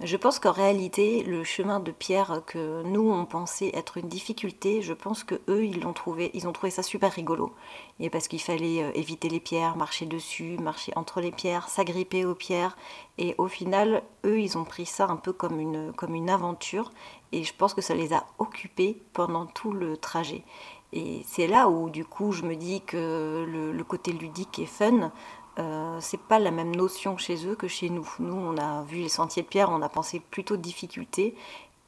je 0.00 0.16
pense 0.16 0.38
qu'en 0.38 0.52
réalité, 0.52 1.24
le 1.24 1.42
chemin 1.42 1.80
de 1.80 1.90
pierre 1.90 2.42
que 2.46 2.84
nous 2.84 3.10
on 3.10 3.24
pensait 3.26 3.72
être 3.74 3.96
une 3.96 4.08
difficulté, 4.08 4.80
je 4.80 4.92
pense 4.92 5.24
que 5.24 5.34
eux 5.48 5.66
ils 5.66 5.80
l'ont 5.80 5.92
trouvé, 5.92 6.30
ils 6.34 6.46
ont 6.46 6.52
trouvé 6.52 6.70
ça 6.70 6.84
super 6.84 7.10
rigolo. 7.10 7.52
Et 7.98 8.10
parce 8.10 8.28
qu'il 8.28 8.40
fallait 8.40 8.84
euh, 8.84 8.92
éviter 8.94 9.28
les 9.28 9.40
pierres, 9.40 9.76
marcher 9.76 10.06
dessus, 10.06 10.56
marcher 10.58 10.92
entre 10.94 11.20
les 11.20 11.32
pierres, 11.32 11.68
s'agripper 11.68 12.24
aux 12.24 12.36
pierres. 12.36 12.76
Et 13.18 13.34
au 13.38 13.48
final, 13.48 14.04
eux 14.24 14.40
ils 14.40 14.56
ont 14.56 14.64
pris 14.64 14.86
ça 14.86 15.06
un 15.08 15.16
peu 15.16 15.32
comme 15.32 15.58
une, 15.58 15.92
comme 15.94 16.14
une 16.14 16.30
aventure. 16.30 16.92
Et 17.32 17.42
je 17.42 17.52
pense 17.52 17.74
que 17.74 17.82
ça 17.82 17.94
les 17.96 18.12
a 18.12 18.24
occupés 18.38 19.02
pendant 19.14 19.46
tout 19.46 19.72
le 19.72 19.96
trajet. 19.96 20.44
Et 20.92 21.22
c'est 21.26 21.46
là 21.46 21.68
où 21.68 21.88
du 21.90 22.04
coup 22.04 22.32
je 22.32 22.42
me 22.42 22.56
dis 22.56 22.80
que 22.80 23.46
le, 23.46 23.84
côté 23.84 24.12
ludique 24.12 24.58
et 24.58 24.66
fun, 24.66 25.12
euh, 25.58 25.98
c'est 26.00 26.20
pas 26.20 26.38
la 26.38 26.50
même 26.50 26.74
notion 26.74 27.16
chez 27.16 27.46
eux 27.46 27.54
que 27.54 27.68
chez 27.68 27.90
nous. 27.90 28.08
Nous, 28.18 28.34
on 28.34 28.56
a 28.56 28.82
vu 28.82 28.98
les 28.98 29.08
sentiers 29.08 29.42
de 29.42 29.48
pierre, 29.48 29.70
on 29.70 29.82
a 29.82 29.88
pensé 29.88 30.20
plutôt 30.20 30.56
de 30.56 30.62
difficultés. 30.62 31.34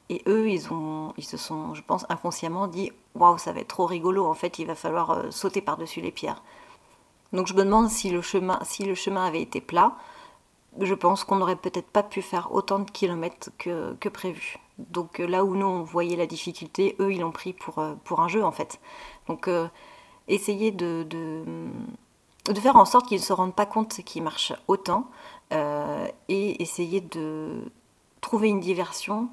Et 0.09 0.23
eux, 0.27 0.49
ils, 0.51 0.73
ont, 0.73 1.15
ils 1.17 1.25
se 1.25 1.37
sont, 1.37 1.75
je 1.75 1.83
pense, 1.83 2.05
inconsciemment 2.09 2.67
dit 2.67 2.93
Waouh, 3.15 3.39
ça 3.39 3.53
va 3.53 3.61
être 3.61 3.69
trop 3.69 3.87
rigolo, 3.87 4.27
en 4.27 4.35
fait, 4.35 4.59
il 4.59 4.67
va 4.67 4.75
falloir 4.75 5.11
euh, 5.13 5.31
sauter 5.31 5.63
par-dessus 5.63 6.01
les 6.01 6.11
pierres. 6.11 6.43
Donc 7.33 7.47
je 7.47 7.55
me 7.55 7.65
demande 7.65 7.89
si 7.89 8.11
le 8.11 8.21
chemin, 8.21 8.59
si 8.63 8.85
le 8.85 8.95
chemin 8.95 9.25
avait 9.25 9.41
été 9.41 9.61
plat, 9.61 9.97
je 10.81 10.95
pense 10.95 11.25
qu'on 11.25 11.37
n'aurait 11.37 11.57
peut-être 11.57 11.89
pas 11.89 12.03
pu 12.03 12.23
faire 12.23 12.53
autant 12.53 12.79
de 12.79 12.91
kilomètres 12.91 13.51
que, 13.59 14.09
prévu. 14.09 14.57
Donc 14.79 15.21
euh, 15.21 15.27
là 15.27 15.45
où 15.45 15.55
nous, 15.55 15.67
on 15.67 15.85
la 16.17 16.27
difficulté, 16.27 16.97
eux, 16.99 17.13
ils 17.13 17.21
l'ont 17.21 17.33
pris 17.33 17.53
pour, 17.53 17.85
pour 18.05 18.21
un 18.21 18.29
jeu, 18.29 18.45
en 18.45 18.53
fait. 18.53 18.81
Donc 19.29 19.49
essayer 20.29 20.71
de 20.73 21.07
faire 22.61 22.77
en 22.77 22.85
sorte 22.85 23.07
qu'ils 23.07 23.19
ne 23.19 23.25
se 23.25 23.33
rendent 23.33 23.55
pas 23.55 23.67
compte 23.67 23.93
qu'ils 24.03 24.23
marchent 24.23 24.55
autant 24.69 25.09
euh, 25.53 26.07
et 26.29 26.63
essayer 26.63 27.01
de 27.01 27.71
trouver 28.21 28.49
une 28.49 28.61
diversion 28.61 29.29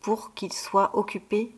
pour 0.00 0.32
qu'ils 0.34 0.52
soient 0.52 0.96
occupés, 0.96 1.56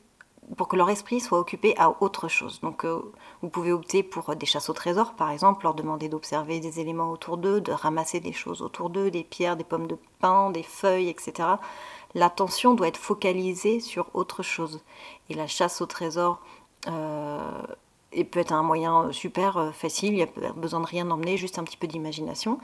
pour 0.57 0.69
que 0.69 0.77
leur 0.77 0.91
esprit 0.91 1.21
soit 1.21 1.39
occupé 1.39 1.75
à 1.77 2.03
autre 2.03 2.29
chose. 2.29 2.61
Donc 2.61 2.85
euh, 2.85 3.01
vous 3.43 3.49
pouvez 3.49 3.73
opter 3.73 4.03
pour 4.03 4.35
des 4.37 4.47
chasses 4.47 4.69
au 4.69 4.73
trésor 4.73 5.15
par 5.15 5.31
exemple, 5.31 5.65
leur 5.65 5.75
demander 5.75 6.09
d'observer 6.09 6.61
des 6.61 6.81
éléments 6.81 7.11
autour 7.11 7.37
d'eux, 7.37 7.61
de 7.61 7.73
ramasser 7.73 8.21
des 8.21 8.33
choses 8.33 8.63
autour 8.63 8.91
d'eux, 8.91 9.11
des 9.11 9.25
pierres, 9.25 9.57
des 9.57 9.65
pommes 9.65 9.87
de 9.87 9.99
pin, 10.21 10.51
des 10.51 10.63
feuilles, 10.63 11.09
etc. 11.09 11.49
L'attention 12.15 12.75
doit 12.75 12.89
être 12.89 12.97
focalisée 12.97 13.81
sur 13.81 14.07
autre 14.15 14.43
chose. 14.43 14.83
Et 15.29 15.35
la 15.35 15.47
chasse 15.47 15.81
au 15.81 15.87
trésor, 15.87 16.41
euh, 16.89 17.63
et 18.13 18.25
peut 18.25 18.41
être 18.41 18.53
un 18.53 18.63
moyen 18.63 19.05
euh, 19.05 19.13
super 19.13 19.57
euh, 19.57 19.71
facile, 19.71 20.13
il 20.13 20.17
n'y 20.17 20.23
a 20.23 20.53
besoin 20.55 20.81
de 20.81 20.87
rien 20.87 21.11
emmener, 21.11 21.37
juste 21.37 21.59
un 21.59 21.65
petit 21.65 21.77
peu 21.77 21.87
d'imagination. 21.87 22.59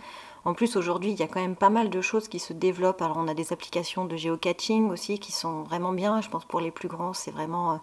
En 0.45 0.55
plus, 0.55 0.77
aujourd'hui, 0.77 1.13
il 1.13 1.19
y 1.19 1.23
a 1.23 1.29
quand 1.29 1.41
même 1.41 1.57
pas 1.57 1.71
mal 1.71 1.91
de 1.91 2.01
choses 2.01 2.29
qui 2.29 2.39
se 2.39 2.53
développent. 2.53 3.03
Alors, 3.03 3.17
on 3.19 3.29
a 3.29 3.35
des 3.35 3.53
applications 3.53 4.05
de 4.05 4.17
géocaching 4.17 4.91
aussi 4.91 5.19
qui 5.19 5.31
sont 5.31 5.63
vraiment 5.63 5.93
bien. 5.93 6.21
Je 6.21 6.29
pense 6.29 6.45
pour 6.45 6.61
les 6.61 6.73
plus 6.73 6.89
grands, 6.89 7.13
c'est 7.13 7.31
vraiment, 7.31 7.75
euh, 7.75 7.77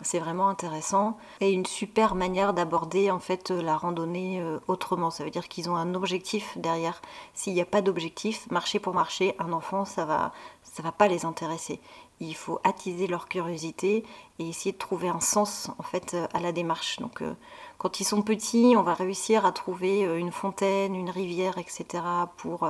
c'est 0.00 0.18
vraiment 0.18 0.48
intéressant. 0.48 1.18
Et 1.40 1.50
une 1.50 1.66
super 1.66 2.14
manière 2.14 2.54
d'aborder 2.54 3.10
en 3.10 3.18
fait 3.18 3.50
la 3.50 3.76
randonnée 3.76 4.42
autrement. 4.66 5.10
Ça 5.10 5.24
veut 5.24 5.30
dire 5.30 5.48
qu'ils 5.48 5.68
ont 5.68 5.76
un 5.76 5.94
objectif 5.94 6.56
derrière. 6.56 7.02
S'il 7.34 7.52
n'y 7.52 7.60
a 7.60 7.66
pas 7.66 7.82
d'objectif, 7.82 8.50
marcher 8.50 8.78
pour 8.78 8.94
marcher, 8.94 9.34
un 9.38 9.52
enfant, 9.52 9.84
ça 9.84 10.06
va, 10.06 10.32
ça 10.62 10.82
va 10.82 10.92
pas 10.92 11.06
les 11.06 11.26
intéresser 11.26 11.80
il 12.20 12.36
faut 12.36 12.60
attiser 12.64 13.06
leur 13.06 13.28
curiosité 13.28 14.04
et 14.38 14.48
essayer 14.48 14.72
de 14.72 14.78
trouver 14.78 15.08
un 15.08 15.20
sens 15.20 15.70
en 15.78 15.82
fait 15.82 16.14
euh, 16.14 16.26
à 16.34 16.40
la 16.40 16.52
démarche. 16.52 16.98
Donc 16.98 17.22
euh, 17.22 17.34
quand 17.78 18.00
ils 18.00 18.04
sont 18.04 18.22
petits, 18.22 18.74
on 18.76 18.82
va 18.82 18.94
réussir 18.94 19.46
à 19.46 19.52
trouver 19.52 20.04
euh, 20.04 20.18
une 20.18 20.30
fontaine, 20.32 20.94
une 20.94 21.10
rivière, 21.10 21.56
etc. 21.58 22.04
pour, 22.36 22.68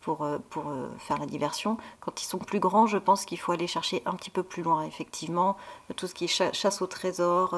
pour, 0.00 0.26
pour 0.48 0.64
faire 0.98 1.18
la 1.18 1.26
diversion. 1.26 1.76
Quand 2.00 2.22
ils 2.22 2.26
sont 2.26 2.38
plus 2.38 2.58
grands, 2.58 2.86
je 2.86 2.98
pense 2.98 3.24
qu'il 3.24 3.38
faut 3.38 3.52
aller 3.52 3.66
chercher 3.66 4.02
un 4.06 4.14
petit 4.14 4.30
peu 4.30 4.42
plus 4.42 4.62
loin, 4.62 4.82
effectivement. 4.84 5.56
Tout 5.94 6.06
ce 6.06 6.14
qui 6.14 6.24
est 6.24 6.52
chasse 6.52 6.82
au 6.82 6.86
trésor, 6.86 7.56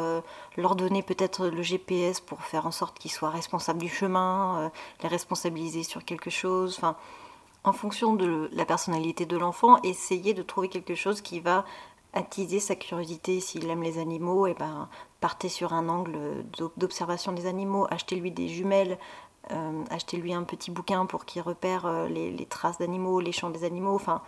leur 0.57 0.75
donner 0.75 1.03
peut-être 1.03 1.47
le 1.47 1.63
GPS 1.63 2.21
pour 2.21 2.43
faire 2.43 2.67
en 2.67 2.73
sorte 2.73 2.99
qu'ils 2.99 3.13
soient 3.13 3.31
responsables 3.31 3.79
du 3.79 3.89
chemin, 3.89 4.73
les 5.03 5.09
responsabiliser 5.09 5.85
sur 5.85 6.05
quelque 6.05 6.31
chose. 6.31 6.75
Enfin, 6.79 6.97
en 7.65 7.73
fonction 7.73 8.15
de 8.15 8.51
la 8.53 8.65
personnalité 8.65 9.27
de 9.27 9.37
l'enfant, 9.37 9.81
essayer 9.83 10.35
de 10.35 10.43
trouver 10.43 10.69
quelque 10.69 10.95
chose 10.95 11.21
qui 11.21 11.41
va 11.41 11.65
attiser 12.13 12.61
sa 12.61 12.75
curiosité. 12.75 13.41
S'il 13.41 13.69
aime 13.71 13.83
les 13.83 13.99
animaux, 13.99 14.47
et 14.47 14.51
eh 14.51 14.55
ben, 14.55 14.89
partez 15.21 15.49
sur 15.49 15.73
un 15.73 15.89
angle 15.89 16.45
d'observation 16.77 17.33
des 17.33 17.47
animaux, 17.47 17.87
achetez-lui 17.91 18.31
des 18.31 18.49
jumelles, 18.49 18.99
euh, 19.51 19.85
achetez-lui 19.91 20.35
un 20.35 20.43
petit 20.43 20.71
bouquin 20.71 21.07
pour 21.07 21.25
qu'il 21.25 21.43
repère 21.43 21.87
euh, 21.87 22.09
les, 22.09 22.47
traces 22.47 22.79
d'animaux, 22.79 23.21
les 23.21 23.33
chants 23.33 23.51
des 23.51 23.65
animaux. 23.65 23.95
Enfin, 23.95 24.23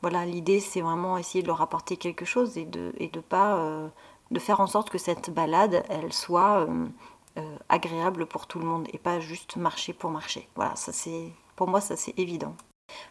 voilà, 0.00 0.24
l'idée 0.24 0.60
c'est 0.60 0.80
vraiment 0.80 1.16
essayer 1.18 1.42
de 1.42 1.48
leur 1.48 1.60
apporter 1.60 1.96
quelque 1.96 2.24
chose 2.24 2.58
et 2.58 2.64
de, 2.64 2.92
et 2.98 3.08
de 3.08 3.20
pas 3.20 3.56
euh, 3.58 3.88
de 4.30 4.38
faire 4.38 4.60
en 4.60 4.66
sorte 4.66 4.90
que 4.90 4.98
cette 4.98 5.30
balade, 5.30 5.84
elle 5.88 6.12
soit 6.12 6.66
agréable 7.70 8.26
pour 8.26 8.46
tout 8.46 8.58
le 8.58 8.66
monde 8.66 8.86
et 8.92 8.98
pas 8.98 9.20
juste 9.20 9.56
marcher 9.56 9.92
pour 9.94 10.10
marcher. 10.10 10.48
Voilà, 10.54 10.76
ça 10.76 10.92
c'est 10.92 11.32
moi, 11.68 11.80
ça 11.80 11.96
c'est 11.96 12.18
évident. 12.18 12.54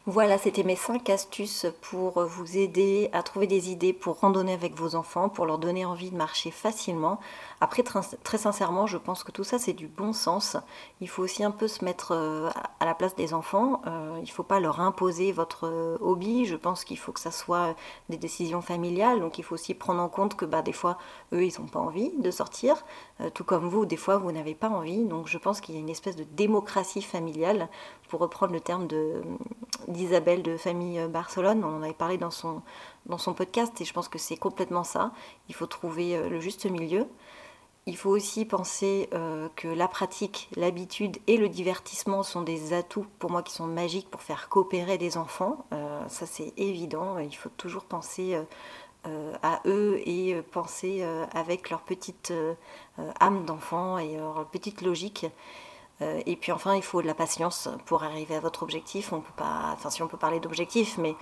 Voilà, 0.06 0.38
c'était 0.38 0.64
mes 0.64 0.76
5 0.76 1.10
astuces 1.10 1.66
pour 1.82 2.24
vous 2.24 2.58
aider 2.58 3.10
à 3.14 3.24
trouver 3.24 3.48
des 3.48 3.72
idées 3.72 3.94
pour 3.94 4.20
randonner 4.20 4.54
avec 4.54 4.76
vos 4.76 4.96
enfants, 4.96 5.30
pour 5.30 5.46
leur 5.46 5.58
donner 5.58 5.86
envie 5.86 6.12
de 6.12 6.18
marcher 6.18 6.52
facilement. 6.52 7.20
Après, 7.64 7.84
très 7.84 8.38
sincèrement, 8.40 8.88
je 8.88 8.98
pense 8.98 9.24
que 9.24 9.32
tout 9.32 9.44
ça, 9.44 9.60
c'est 9.60 9.74
du 9.74 9.88
bon 9.88 10.14
sens. 10.14 10.58
Il 11.00 11.08
faut 11.08 11.22
aussi 11.22 11.44
un 11.44 11.52
peu 11.52 11.68
se 11.68 11.86
mettre 11.86 12.14
euh, 12.14 12.50
à 12.80 12.86
la 12.86 12.96
place 12.96 13.16
des 13.16 13.36
enfants. 13.36 13.82
Euh, 13.86 14.16
il 14.18 14.24
ne 14.24 14.32
faut 14.32 14.42
pas 14.42 14.60
leur 14.60 14.80
imposer 14.82 15.32
votre 15.32 15.68
euh, 15.68 15.98
hobby. 16.02 16.46
Je 16.46 16.56
pense 16.56 16.84
qu'il 16.84 16.98
faut 16.98 17.12
que 17.12 17.20
ça 17.20 17.30
soit 17.30 17.76
des 18.10 18.18
décisions 18.18 18.62
familiales. 18.62 19.20
Donc, 19.20 19.38
il 19.38 19.44
faut 19.44 19.54
aussi 19.54 19.76
prendre 19.76 20.02
en 20.02 20.10
compte 20.10 20.36
que 20.36 20.46
bah, 20.46 20.64
des 20.64 20.74
fois, 20.74 20.98
eux, 21.34 21.46
ils 21.46 21.62
n'ont 21.62 21.68
pas 21.68 21.80
envie 21.80 22.12
de 22.18 22.32
sortir. 22.32 22.84
tout 23.36 23.44
comme 23.44 23.70
vous, 23.70 23.86
des 23.86 23.98
fois, 23.98 24.18
vous 24.18 24.32
n'avez 24.32 24.56
pas 24.56 24.70
envie. 24.70 25.06
Donc, 25.06 25.28
je 25.28 25.38
pense 25.38 25.62
qu'il 25.62 25.76
y 25.76 25.78
a 25.78 25.82
une 25.82 25.90
espèce 25.90 26.16
de 26.16 26.24
démocratie 26.24 27.04
familiale, 27.04 27.70
pour 28.12 28.20
reprendre 28.20 28.54
le 28.54 28.60
terme 28.60 28.88
d'Isabelle 29.88 30.44
de, 30.44 30.58
Famille 30.58 31.02
Barcelone. 31.08 31.64
On 31.64 31.78
en 31.78 31.82
avait 31.82 31.94
parlé 31.94 32.18
dans 32.18 32.30
son, 32.30 32.62
dans 33.08 33.18
son 33.18 33.34
podcast 33.34 33.80
et 33.82 33.86
je 33.86 33.94
pense 33.94 34.10
que 34.10 34.20
c'est 34.20 34.38
complètement 34.38 34.84
ça. 34.84 35.12
Il 35.50 35.56
faut 35.56 35.66
trouver 35.66 36.30
le 36.30 36.40
juste 36.40 36.66
milieu. 36.66 37.08
Il 37.88 37.98
faut 37.98 38.12
aussi 38.12 38.46
penser 38.46 39.10
euh, 39.14 39.48
que 39.56 39.68
la 39.68 39.88
pratique, 39.88 40.50
l'habitude 40.56 41.18
et 41.26 41.38
le 41.38 41.50
divertissement 41.50 42.22
sont 42.22 42.42
des 42.42 42.74
atouts 42.74 43.08
pour 43.18 43.32
moi 43.32 43.42
qui 43.42 43.54
sont 43.54 43.66
magiques 43.66 44.08
pour 44.10 44.22
faire 44.22 44.50
coopérer 44.50 45.00
des 45.00 45.18
enfants. 45.18 45.66
Euh, 45.74 46.08
ça 46.08 46.28
c'est 46.28 46.54
évident. 46.58 47.18
Il 47.18 47.36
faut 47.36 47.50
toujours 47.58 47.86
penser 47.86 48.40
euh, 49.08 49.34
à 49.42 49.62
eux 49.66 50.00
et 50.06 50.40
penser 50.52 51.04
avec 51.34 51.72
leur 51.72 51.82
petite 51.82 52.32
âme 53.20 53.46
d'enfant 53.46 53.98
et 53.98 54.18
leur 54.18 54.46
petite 54.46 54.84
logique. 54.84 55.26
Et 56.02 56.36
puis 56.36 56.52
enfin, 56.52 56.76
il 56.76 56.82
faut 56.84 57.02
de 57.02 57.08
la 57.08 57.14
patience 57.14 57.70
pour 57.86 58.04
arriver 58.04 58.36
à 58.36 58.40
votre 58.40 58.64
objectif. 58.64 59.14
On 59.14 59.22
peut 59.22 59.34
pas, 59.36 59.72
enfin 59.74 59.90
si 59.90 60.02
on 60.02 60.08
peut 60.08 60.18
parler 60.18 60.40
d'objectif, 60.40 60.98
mais 60.98 61.16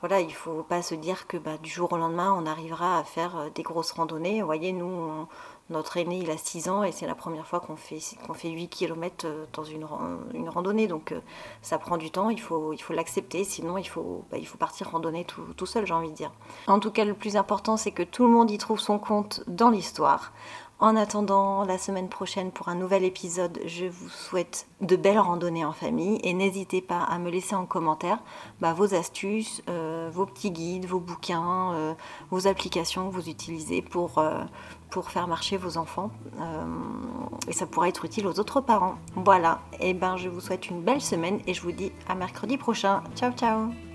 voilà, 0.00 0.20
il 0.20 0.32
faut 0.32 0.62
pas 0.62 0.82
se 0.82 0.94
dire 0.94 1.26
que 1.26 1.36
bah, 1.36 1.58
du 1.58 1.68
jour 1.68 1.92
au 1.92 1.96
lendemain, 1.96 2.34
on 2.38 2.46
arrivera 2.46 2.98
à 2.98 3.04
faire 3.04 3.50
des 3.54 3.62
grosses 3.62 3.90
randonnées. 3.90 4.40
Vous 4.40 4.46
voyez, 4.46 4.72
nous, 4.72 5.26
notre 5.70 5.96
aîné, 5.96 6.18
il 6.18 6.30
a 6.30 6.36
6 6.36 6.68
ans 6.68 6.82
et 6.82 6.92
c'est 6.92 7.06
la 7.06 7.14
première 7.14 7.46
fois 7.46 7.60
qu'on 7.60 7.76
fait, 7.76 8.00
qu'on 8.26 8.34
fait 8.34 8.50
8 8.50 8.68
km 8.68 9.24
euh, 9.24 9.46
dans 9.52 9.64
une, 9.64 9.86
une 10.34 10.48
randonnée. 10.48 10.86
Donc 10.86 11.12
euh, 11.12 11.20
ça 11.62 11.78
prend 11.78 11.96
du 11.96 12.10
temps, 12.10 12.28
il 12.28 12.40
faut, 12.40 12.72
il 12.72 12.78
faut 12.78 12.92
l'accepter, 12.92 13.44
sinon 13.44 13.78
il 13.78 13.88
faut, 13.88 14.24
bah, 14.30 14.38
il 14.38 14.46
faut 14.46 14.58
partir 14.58 14.90
randonner 14.90 15.24
tout, 15.24 15.42
tout 15.56 15.66
seul, 15.66 15.86
j'ai 15.86 15.94
envie 15.94 16.10
de 16.10 16.16
dire. 16.16 16.32
En 16.66 16.80
tout 16.80 16.90
cas, 16.90 17.04
le 17.04 17.14
plus 17.14 17.36
important, 17.36 17.76
c'est 17.76 17.92
que 17.92 18.02
tout 18.02 18.24
le 18.24 18.30
monde 18.30 18.50
y 18.50 18.58
trouve 18.58 18.80
son 18.80 18.98
compte 18.98 19.42
dans 19.46 19.70
l'histoire. 19.70 20.32
En 20.80 20.96
attendant 20.96 21.62
la 21.64 21.76
semaine 21.76 22.08
prochaine 22.08 22.50
pour 22.50 22.70
un 22.70 22.74
nouvel 22.74 23.04
épisode, 23.04 23.60
je 23.66 23.84
vous 23.84 24.08
souhaite 24.08 24.66
de 24.80 24.96
belles 24.96 25.18
randonnées 25.18 25.64
en 25.64 25.74
famille 25.74 26.18
et 26.24 26.32
n'hésitez 26.32 26.80
pas 26.80 27.00
à 27.00 27.18
me 27.18 27.30
laisser 27.30 27.54
en 27.54 27.66
commentaire 27.66 28.18
bah, 28.62 28.72
vos 28.72 28.94
astuces, 28.94 29.62
euh, 29.68 30.08
vos 30.10 30.24
petits 30.24 30.50
guides, 30.50 30.86
vos 30.86 30.98
bouquins, 30.98 31.74
euh, 31.74 31.94
vos 32.30 32.46
applications 32.46 33.10
que 33.10 33.14
vous 33.14 33.28
utilisez 33.28 33.82
pour, 33.82 34.18
euh, 34.18 34.42
faire 35.08 35.28
marcher 35.28 35.58
vos 35.58 35.76
enfants. 35.76 36.10
et 37.46 37.52
ça 37.52 37.66
pourra 37.66 37.88
être 37.88 38.04
utile 38.06 38.26
aux 38.26 38.40
autres 38.40 38.60
parents. 38.60 38.94
Voilà, 39.16 39.60
et 39.80 39.92
ben 39.92 40.16
je 40.16 40.28
vous 40.28 40.40
souhaite 40.40 40.68
une 40.70 40.82
belle 40.82 41.00
semaine 41.02 41.40
et 41.46 41.52
je 41.52 41.60
vous 41.60 41.72
dis 41.72 41.92
à 42.08 42.14
mercredi 42.14 42.56
prochain. 42.56 43.02
Ciao 43.14 43.32
ciao 43.32 43.89